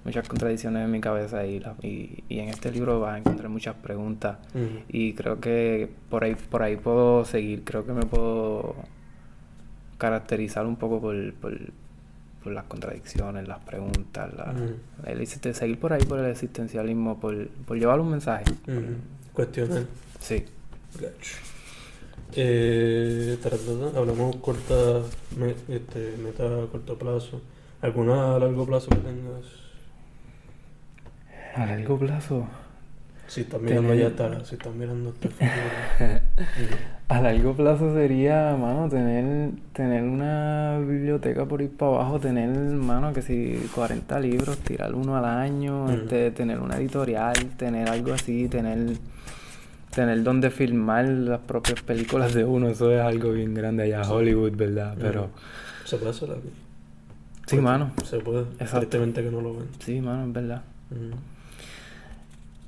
muchas 0.04 0.28
contradicciones 0.28 0.84
en 0.84 0.90
mi 0.92 1.00
cabeza 1.00 1.46
y, 1.46 1.60
la- 1.60 1.76
y, 1.84 2.24
y 2.28 2.40
en 2.40 2.50
este 2.50 2.72
libro 2.72 3.00
vas 3.00 3.14
a 3.16 3.18
encontrar 3.20 3.50
muchas 3.50 3.76
preguntas. 3.76 4.38
Ujú. 4.56 4.80
Y 4.90 5.14
creo 5.14 5.40
que 5.40 5.90
por 6.10 6.24
ahí, 6.24 6.36
por 6.36 6.64
ahí 6.64 6.76
puedo 6.76 7.24
seguir. 7.24 7.64
Creo 7.64 7.86
que 7.86 7.94
me 7.94 8.06
puedo 8.06 8.76
caracterizar 9.98 10.66
un 10.66 10.76
poco 10.76 11.00
por, 11.00 11.34
por, 11.36 11.54
por 12.44 12.52
las 12.52 12.64
contradicciones, 12.66 13.48
las 13.48 13.60
preguntas, 13.60 14.34
la, 14.34 14.52
Ujú. 14.54 14.76
el 15.06 15.28
seguir 15.28 15.80
por 15.80 15.94
ahí 15.94 16.04
por 16.04 16.20
el 16.20 16.26
existencialismo, 16.26 17.20
por, 17.20 17.48
por 17.50 17.78
llevar 17.78 18.00
un 18.00 18.10
mensaje. 18.10 18.46
Cuestionar. 19.34 19.86
Sí. 20.20 20.46
Eh, 22.36 23.38
hablamos 23.96 24.36
corta, 24.38 25.02
me- 25.38 25.56
este, 25.74 26.16
meta 26.18 26.44
a 26.46 26.68
corto 26.68 26.98
plazo. 26.98 27.42
¿Alguna 27.82 28.36
a 28.36 28.40
largo 28.40 28.66
plazo 28.66 28.90
que 28.90 28.98
tengas? 28.98 29.46
A 31.56 31.66
largo 31.66 31.98
plazo. 32.00 32.48
Si 33.28 33.42
estás 33.42 33.62
mirando 33.62 33.90
Tener- 33.92 34.06
allá 34.06 34.16
si 34.46 34.56
estás 34.56 34.74
mirando 34.74 35.10
hasta 35.12 35.28
el 35.28 35.34
futuro. 35.34 36.78
A 37.12 37.20
largo 37.20 37.54
plazo 37.54 37.94
sería, 37.94 38.56
mano, 38.58 38.88
tener, 38.88 39.52
tener 39.74 40.04
una 40.04 40.80
biblioteca 40.80 41.46
por 41.46 41.62
ir 41.62 41.72
para 41.72 41.96
abajo, 41.96 42.22
tener, 42.22 42.48
mano, 42.48 43.12
que 43.12 43.22
si 43.22 43.68
40 43.76 44.18
libros, 44.22 44.58
tirar 44.60 44.96
uno 44.96 45.18
al 45.18 45.26
año, 45.26 45.92
este, 45.92 46.32
tener 46.32 46.62
una 46.62 46.78
editorial, 46.78 47.36
tener 47.58 47.90
algo 47.90 48.14
así, 48.14 48.48
tener, 48.48 48.96
tener 49.94 50.24
donde 50.24 50.52
filmar 50.52 51.06
las 51.06 51.42
propias 51.42 51.82
películas 51.82 52.34
de 52.34 52.46
uno, 52.46 52.70
eso 52.70 52.90
es 52.94 53.02
algo 53.02 53.34
bien 53.34 53.56
grande 53.56 53.84
allá, 53.84 54.10
Hollywood, 54.10 54.56
¿verdad? 54.56 54.96
Pero. 54.98 55.32
Se 55.84 55.98
puede 55.98 56.12
hacer 56.12 56.32
aquí. 56.32 56.50
sí, 57.46 57.58
mano, 57.58 57.92
Se 58.06 58.20
puede. 58.20 58.44
Exacto. 58.54 58.88
Tristemente 58.88 59.22
que 59.22 59.32
no 59.32 59.42
lo 59.42 59.56
ven. 59.56 59.68
sí, 59.80 60.00
mano, 60.00 60.28
es 60.28 60.32
verdad. 60.32 60.62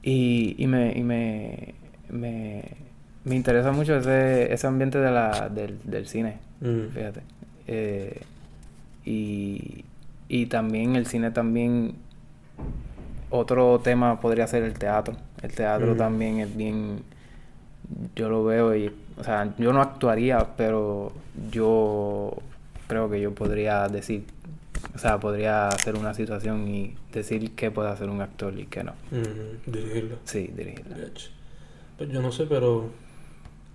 Y, 0.01 0.55
y 0.57 0.67
me, 0.67 0.91
y 0.97 1.01
me, 1.01 1.75
me, 2.09 2.92
me 3.25 3.35
interesa 3.35 3.71
mucho 3.71 3.95
ese, 3.95 4.51
ese 4.53 4.67
ambiente 4.67 4.99
de 4.99 5.11
la, 5.11 5.49
del, 5.49 5.77
del 5.83 6.07
cine. 6.07 6.37
Ujú. 6.61 6.89
Fíjate. 6.93 7.21
Eh, 7.67 8.21
y, 9.05 9.85
y 10.27 10.45
también 10.47 10.95
el 10.95 11.05
cine 11.05 11.31
también. 11.31 11.95
Otro 13.29 13.79
tema 13.79 14.19
podría 14.19 14.45
ser 14.47 14.63
el 14.63 14.73
teatro. 14.73 15.15
El 15.41 15.51
teatro 15.53 15.95
Mm. 15.95 15.97
también 15.97 16.39
es 16.39 16.55
bien. 16.55 17.01
Yo 18.15 18.29
lo 18.29 18.43
veo 18.43 18.75
y. 18.75 18.91
O 19.17 19.23
sea, 19.23 19.53
yo 19.57 19.73
no 19.73 19.81
actuaría, 19.81 20.55
pero 20.57 21.11
yo 21.51 22.35
creo 22.87 23.09
que 23.09 23.19
yo 23.21 23.33
podría 23.33 23.87
decir. 23.87 24.25
O 24.95 24.97
sea, 24.99 25.19
podría 25.19 25.69
hacer 25.69 25.95
una 25.95 26.13
situación 26.13 26.67
y 26.67 26.95
decir 27.11 27.51
qué 27.55 27.71
puede 27.71 27.89
hacer 27.89 28.09
un 28.09 28.21
actor 28.21 28.57
y 28.59 28.65
qué 28.65 28.83
no. 28.83 28.93
Ujú. 29.11 29.71
Dirigirla. 29.71 30.15
Sí, 30.25 30.51
dirigirla. 30.55 30.97
Pues 31.97 32.09
yo 32.11 32.21
no 32.21 32.31
sé, 32.31 32.45
pero 32.45 32.89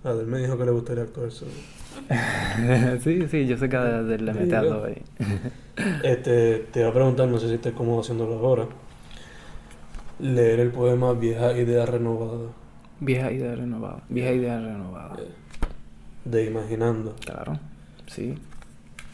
Adel 0.03 0.27
me 0.27 0.39
dijo 0.39 0.57
que 0.57 0.65
le 0.65 0.71
gustaría 0.71 1.03
actuar 1.03 1.31
solo. 1.31 1.51
sí, 3.03 3.27
sí, 3.29 3.45
yo 3.47 3.57
sé 3.57 3.67
que 3.69 3.75
a- 3.77 4.03
de- 4.03 4.17
le 4.19 4.33
mete 4.33 4.55
a 4.55 4.61
Digo. 4.61 4.75
todo 4.75 4.85
ahí. 4.85 5.01
Este, 6.03 6.67
te 6.73 6.81
iba 6.81 6.89
a 6.89 6.93
preguntar, 6.93 7.29
no 7.29 7.39
sé 7.39 7.47
si 7.47 7.53
estás 7.53 7.71
cómodo 7.71 8.01
haciéndolo 8.01 8.33
ahora. 8.39 8.65
Leer 10.19 10.59
el 10.59 10.71
poema 10.71 11.13
Vieja 11.13 11.53
Idea 11.57 11.85
Renovada 11.85 12.49
Vieja 12.99 13.31
idea 13.31 13.55
renovada. 13.55 14.03
Vieja 14.09 14.33
idea 14.33 14.59
renovada. 14.59 15.15
eh, 15.19 15.29
de 16.25 16.45
Imaginando. 16.47 17.15
Claro, 17.25 17.57
sí. 18.07 18.37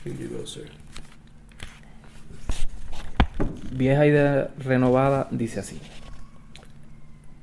Go, 0.05 0.47
sir. 0.47 0.71
Vieja 3.71 4.05
idea 4.07 4.49
renovada 4.57 5.27
dice 5.29 5.59
así. 5.59 5.79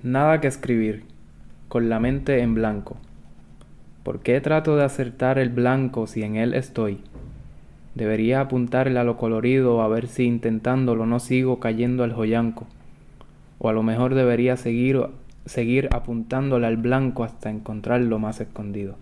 Nada 0.02 0.40
que 0.40 0.48
escribir, 0.48 1.04
con 1.68 1.88
la 1.88 2.00
mente 2.00 2.40
en 2.40 2.54
blanco. 2.54 2.96
¿Por 4.02 4.20
qué 4.20 4.40
trato 4.40 4.76
de 4.76 4.84
acertar 4.84 5.38
el 5.38 5.48
blanco 5.50 6.06
si 6.06 6.22
en 6.22 6.36
él 6.36 6.54
estoy? 6.54 7.00
Debería 7.94 8.40
apuntarle 8.40 8.98
a 8.98 9.04
lo 9.04 9.16
colorido 9.16 9.82
a 9.82 9.88
ver 9.88 10.08
si 10.08 10.24
intentándolo 10.24 11.06
no 11.06 11.20
sigo 11.20 11.60
cayendo 11.60 12.02
al 12.04 12.12
joyanco. 12.12 12.66
O 13.58 13.68
a 13.68 13.72
lo 13.72 13.82
mejor 13.82 14.14
debería 14.14 14.56
seguir, 14.56 15.00
seguir 15.46 15.88
apuntándole 15.92 16.66
al 16.66 16.78
blanco 16.78 17.22
hasta 17.22 17.50
encontrar 17.50 18.00
lo 18.00 18.18
más 18.18 18.40
escondido. 18.40 18.96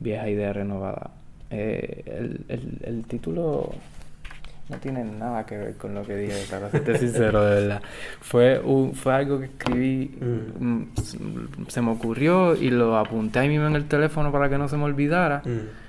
Vieja 0.00 0.28
idea 0.28 0.52
renovada. 0.52 1.10
Eh, 1.50 2.02
el, 2.06 2.44
el- 2.48 2.78
el 2.82 3.04
título 3.04 3.70
no 4.68 4.76
tiene 4.78 5.04
nada 5.04 5.44
que 5.46 5.58
ver 5.58 5.76
con 5.76 5.94
lo 5.94 6.02
que 6.04 6.16
dije, 6.16 6.46
para 6.50 6.70
serte 6.70 6.96
sincero, 6.98 7.44
de 7.44 7.60
verdad. 7.60 7.82
Fue, 8.20 8.58
un- 8.60 8.94
fue 8.94 9.12
algo 9.14 9.38
que 9.38 9.46
escribí, 9.46 10.16
Mm. 10.20 10.64
mm, 10.82 10.86
se 11.68 11.82
me 11.82 11.90
ocurrió 11.90 12.54
y 12.56 12.70
lo 12.70 12.96
apunté 12.96 13.40
ahí 13.40 13.48
mismo 13.48 13.66
en 13.66 13.76
el 13.76 13.84
teléfono 13.86 14.32
para 14.32 14.48
que 14.48 14.56
no 14.58 14.68
se 14.68 14.76
me 14.76 14.84
olvidara 14.84 15.42
Mm. 15.44 15.84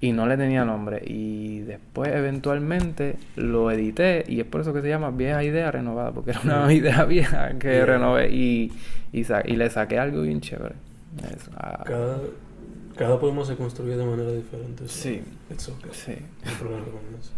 y 0.00 0.12
no 0.12 0.26
le 0.26 0.36
tenía 0.36 0.64
nombre. 0.64 1.02
Y 1.06 1.60
después, 1.60 2.10
eventualmente, 2.12 3.16
lo 3.36 3.70
edité 3.70 4.24
y 4.26 4.40
es 4.40 4.46
por 4.46 4.60
eso 4.60 4.72
que 4.74 4.82
se 4.82 4.88
llama 4.88 5.10
Vieja 5.10 5.42
Idea 5.42 5.70
Renovada, 5.70 6.10
porque 6.12 6.32
era 6.32 6.40
una 6.44 6.66
Mm. 6.66 6.70
idea 6.72 7.04
vieja 7.06 7.50
que 7.58 7.68
Yeah. 7.72 7.86
renové 7.86 8.30
y, 8.30 8.72
y, 9.12 9.24
sa- 9.24 9.42
y 9.46 9.56
le 9.56 9.70
saqué 9.70 9.98
algo 9.98 10.22
bien 10.22 10.40
chévere. 10.40 10.74
Eso, 11.34 11.50
ah, 11.56 11.84
Cada, 11.86 12.18
cada 12.96 13.18
poema 13.20 13.44
se 13.44 13.54
construye 13.56 13.96
de 13.96 14.04
manera 14.04 14.32
diferente. 14.32 14.88
Sí. 14.88 15.22
It's 15.50 15.68
okay. 15.68 15.90
sí. 15.92 16.14
No 16.44 16.52
problema 16.58 16.84
con 16.86 17.20
eso. 17.20 17.30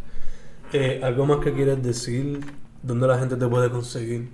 Eh, 0.73 1.01
¿Algo 1.03 1.27
más 1.27 1.39
que 1.39 1.53
quieres 1.53 1.83
decir? 1.83 2.41
¿Dónde 2.83 3.07
la 3.07 3.19
gente 3.19 3.37
te 3.37 3.47
puede 3.47 3.71
conseguir? 3.71 4.29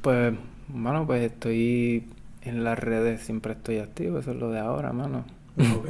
Pues, 0.00 0.34
mano, 0.68 1.06
pues 1.06 1.22
estoy 1.22 2.04
en 2.42 2.64
las 2.64 2.78
redes, 2.78 3.20
siempre 3.20 3.52
estoy 3.52 3.78
activo, 3.78 4.18
eso 4.18 4.32
es 4.32 4.36
lo 4.36 4.50
de 4.50 4.58
ahora, 4.58 4.92
mano. 4.92 5.24
No. 5.56 5.82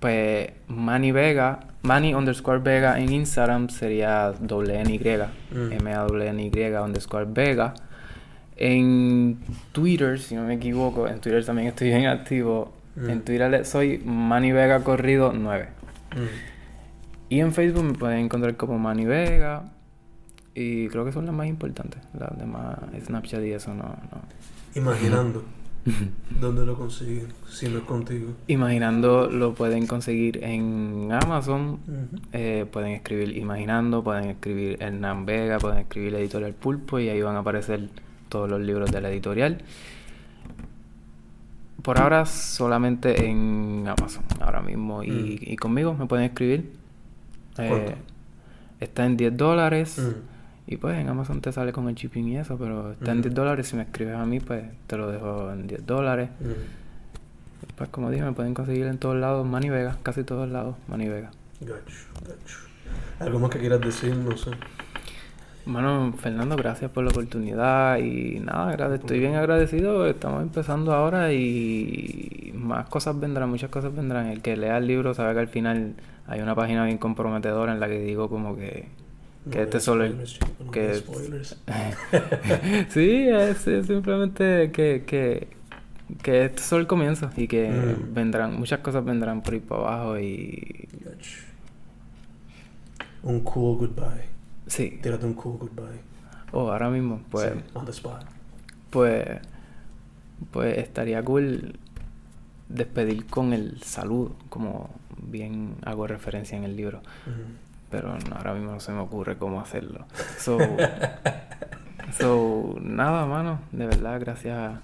Pues 0.00 0.50
Manny 0.68 1.12
Vega, 1.12 1.60
Manny 1.82 2.14
underscore 2.14 2.60
Vega 2.60 2.98
en 2.98 3.12
Instagram 3.12 3.68
sería 3.68 4.32
doble 4.40 4.80
N 4.80 4.94
Y, 4.94 4.98
Mm. 5.54 5.72
M 5.72 5.92
A 5.92 5.98
W 6.04 6.26
N 6.26 6.42
Y 6.42 6.74
underscore 6.74 7.26
Vega. 7.28 7.74
En 8.56 9.38
Twitter, 9.72 10.18
si 10.18 10.34
no 10.34 10.44
me 10.44 10.54
equivoco, 10.54 11.06
en 11.06 11.20
Twitter 11.20 11.44
también 11.44 11.68
estoy 11.68 11.88
bien 11.88 12.06
activo. 12.06 12.72
Mm. 12.96 13.10
En 13.10 13.20
Twitter 13.22 13.64
soy 13.66 13.98
Manny 13.98 14.52
Vega 14.52 14.82
Corrido 14.82 15.32
9. 15.34 15.68
Mm. 16.16 16.49
Y 17.30 17.40
en 17.40 17.52
Facebook 17.52 17.84
me 17.84 17.94
pueden 17.94 18.18
encontrar 18.18 18.56
como 18.56 18.78
Manny 18.78 19.06
Vega. 19.06 19.72
Y 20.54 20.88
creo 20.88 21.04
que 21.04 21.12
son 21.12 21.24
las 21.26 21.34
más 21.34 21.46
importantes. 21.46 22.02
Las 22.18 22.36
demás, 22.38 22.76
Snapchat 23.06 23.42
y 23.44 23.52
eso 23.52 23.72
no. 23.72 23.84
no. 23.84 24.20
Imaginando. 24.74 25.42
¿Dónde 26.40 26.66
lo 26.66 26.76
consiguen? 26.76 27.28
Si 27.48 27.68
no 27.68 27.78
es 27.78 27.84
contigo. 27.84 28.32
Imaginando 28.48 29.30
lo 29.30 29.54
pueden 29.54 29.86
conseguir 29.86 30.44
en 30.44 31.08
Amazon. 31.12 31.78
Eh, 32.32 32.66
pueden 32.70 32.90
escribir 32.92 33.34
Imaginando, 33.36 34.02
pueden 34.04 34.24
escribir 34.28 34.76
Hernán 34.82 35.24
Vega, 35.24 35.58
pueden 35.58 35.78
escribir 35.78 36.12
la 36.12 36.18
editorial 36.18 36.52
Pulpo 36.52 36.98
y 36.98 37.08
ahí 37.08 37.22
van 37.22 37.36
a 37.36 37.38
aparecer 37.38 37.88
todos 38.28 38.50
los 38.50 38.60
libros 38.60 38.90
de 38.92 39.00
la 39.00 39.08
editorial. 39.10 39.62
Por 41.82 41.98
ahora 41.98 42.26
solamente 42.26 43.26
en 43.26 43.84
Amazon, 43.88 44.24
ahora 44.40 44.60
mismo. 44.60 45.02
Y, 45.02 45.10
Mm. 45.10 45.38
y 45.52 45.56
conmigo 45.56 45.94
me 45.94 46.06
pueden 46.06 46.26
escribir. 46.26 46.79
Eh, 47.58 47.94
está 48.80 49.04
en 49.06 49.16
10 49.16 49.36
dólares. 49.36 49.98
Mm. 49.98 50.72
Y 50.72 50.76
pues 50.76 50.98
en 50.98 51.08
Amazon 51.08 51.40
te 51.40 51.50
sale 51.52 51.72
con 51.72 51.88
el 51.88 51.94
shipping 51.96 52.28
y 52.28 52.36
eso, 52.38 52.56
pero 52.56 52.92
está 52.92 53.10
en 53.10 53.18
Ujú. 53.18 53.28
10 53.28 53.34
dólares. 53.34 53.66
Si 53.66 53.76
me 53.76 53.82
escribes 53.82 54.14
a 54.14 54.24
mí, 54.24 54.38
pues 54.40 54.64
te 54.86 54.96
lo 54.96 55.10
dejo 55.10 55.50
en 55.52 55.66
10 55.66 55.84
dólares. 55.86 56.30
Mm. 56.40 57.76
Pues 57.76 57.90
como 57.90 58.10
dije, 58.10 58.24
me 58.24 58.32
pueden 58.32 58.54
conseguir 58.54 58.86
en 58.86 58.98
todos 58.98 59.16
lados, 59.16 59.46
Manny 59.46 59.68
Vega, 59.68 59.98
casi 60.02 60.22
todos 60.22 60.48
lados, 60.48 60.76
Manny 60.88 61.08
Vega. 61.08 61.30
Gacho, 61.60 62.06
gacho. 62.22 62.58
¿Algo 63.18 63.38
más 63.38 63.50
que 63.50 63.58
quieras 63.58 63.80
decir? 63.80 64.14
No 64.16 64.36
sé. 64.36 64.50
Bueno, 65.66 66.12
Fernando, 66.18 66.56
gracias 66.56 66.90
por 66.90 67.04
la 67.04 67.10
oportunidad 67.10 67.98
y 67.98 68.40
nada, 68.40 68.94
estoy 68.94 69.18
bien 69.18 69.34
agradecido. 69.34 70.06
Estamos 70.06 70.42
empezando 70.42 70.92
ahora 70.92 71.32
y 71.32 72.52
más 72.54 72.88
cosas 72.88 73.18
vendrán, 73.20 73.50
muchas 73.50 73.70
cosas 73.70 73.94
vendrán. 73.94 74.26
El 74.26 74.40
que 74.40 74.56
lea 74.56 74.78
el 74.78 74.86
libro 74.86 75.12
sabe 75.14 75.34
que 75.34 75.40
al 75.40 75.48
final 75.48 75.94
hay 76.30 76.40
una 76.40 76.54
página 76.54 76.84
bien 76.86 76.96
comprometedora 76.98 77.72
en 77.72 77.80
la 77.80 77.88
que 77.88 77.98
digo 78.00 78.28
como 78.30 78.56
que, 78.56 78.88
que 79.50 79.62
este 79.62 79.80
solo 79.80 80.06
spoilers, 80.06 80.38
no 80.64 80.70
que 80.70 80.94
spoilers. 80.94 81.56
sí, 82.88 83.28
es, 83.28 83.66
es 83.66 83.86
simplemente 83.86 84.70
que, 84.72 85.04
que, 85.06 85.48
que 86.22 86.44
este 86.46 86.60
es 86.60 86.66
solo 86.66 86.80
el 86.82 86.86
comienzo 86.86 87.30
y 87.36 87.46
que 87.48 87.68
Mm. 87.70 88.14
vendrán, 88.14 88.56
muchas 88.58 88.78
cosas 88.80 89.04
vendrán 89.04 89.42
por 89.42 89.54
ahí 89.54 89.60
para 89.60 89.80
abajo 89.82 90.18
y. 90.18 90.88
Un 93.22 93.40
cool 93.40 93.76
goodbye. 93.78 94.24
sí. 94.66 94.98
Tírate 95.02 95.26
un 95.26 95.34
cool 95.34 95.58
goodbye. 95.58 96.00
Oh, 96.52 96.70
ahora 96.72 96.88
mismo, 96.90 97.20
pues, 97.30 97.52
Sí, 97.52 97.58
on 97.74 97.84
the 97.84 97.90
spot. 97.92 98.24
pues, 98.90 99.24
pues 100.50 100.78
estaría 100.78 101.22
cool 101.22 101.78
despedir 102.68 103.26
con 103.26 103.52
el 103.52 103.80
saludo, 103.82 104.34
como 104.48 104.90
bien 105.16 105.76
hago 105.84 106.06
referencia 106.06 106.56
en 106.56 106.64
el 106.64 106.76
libro, 106.76 107.02
pero 107.90 108.16
no, 108.28 108.36
ahora 108.36 108.54
mismo 108.54 108.72
no 108.72 108.80
se 108.80 108.92
me 108.92 109.00
ocurre 109.00 109.36
cómo 109.36 109.60
hacerlo. 109.60 110.06
So, 110.38 110.58
so 112.18 112.76
nada, 112.80 113.26
mano, 113.26 113.60
de 113.72 113.86
verdad, 113.86 114.20
gracias, 114.20 114.78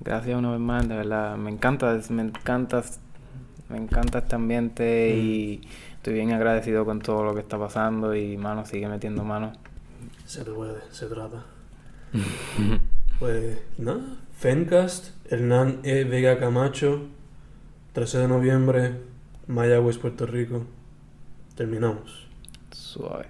gracias 0.00 0.36
una 0.36 0.50
vez 0.50 0.60
más, 0.60 0.88
de 0.88 0.96
verdad, 0.96 1.36
me 1.36 1.50
encanta, 1.50 1.98
me 2.10 2.22
encanta, 2.22 2.82
me 3.68 3.78
encanta 3.78 4.18
este 4.18 4.34
ambiente 4.34 5.16
y 5.16 5.68
estoy 5.94 6.14
bien 6.14 6.32
agradecido 6.32 6.84
con 6.84 7.00
todo 7.00 7.24
lo 7.24 7.34
que 7.34 7.40
está 7.40 7.58
pasando 7.58 8.14
y 8.14 8.36
mano, 8.36 8.64
sigue 8.64 8.88
metiendo 8.88 9.24
mano. 9.24 9.52
Se 10.24 10.44
puede, 10.44 10.80
se 10.90 11.06
trata. 11.06 11.44
Pues 13.18 13.62
nada, 13.78 14.18
Fencast, 14.36 15.06
Hernán 15.32 15.80
E. 15.84 16.04
Vega 16.04 16.38
Camacho, 16.38 17.06
13 17.94 18.18
de 18.18 18.28
noviembre, 18.28 18.92
Mayagüez, 19.48 19.98
Puerto 19.98 20.26
Rico. 20.26 20.64
Terminamos. 21.54 22.26
Suave. 22.72 23.26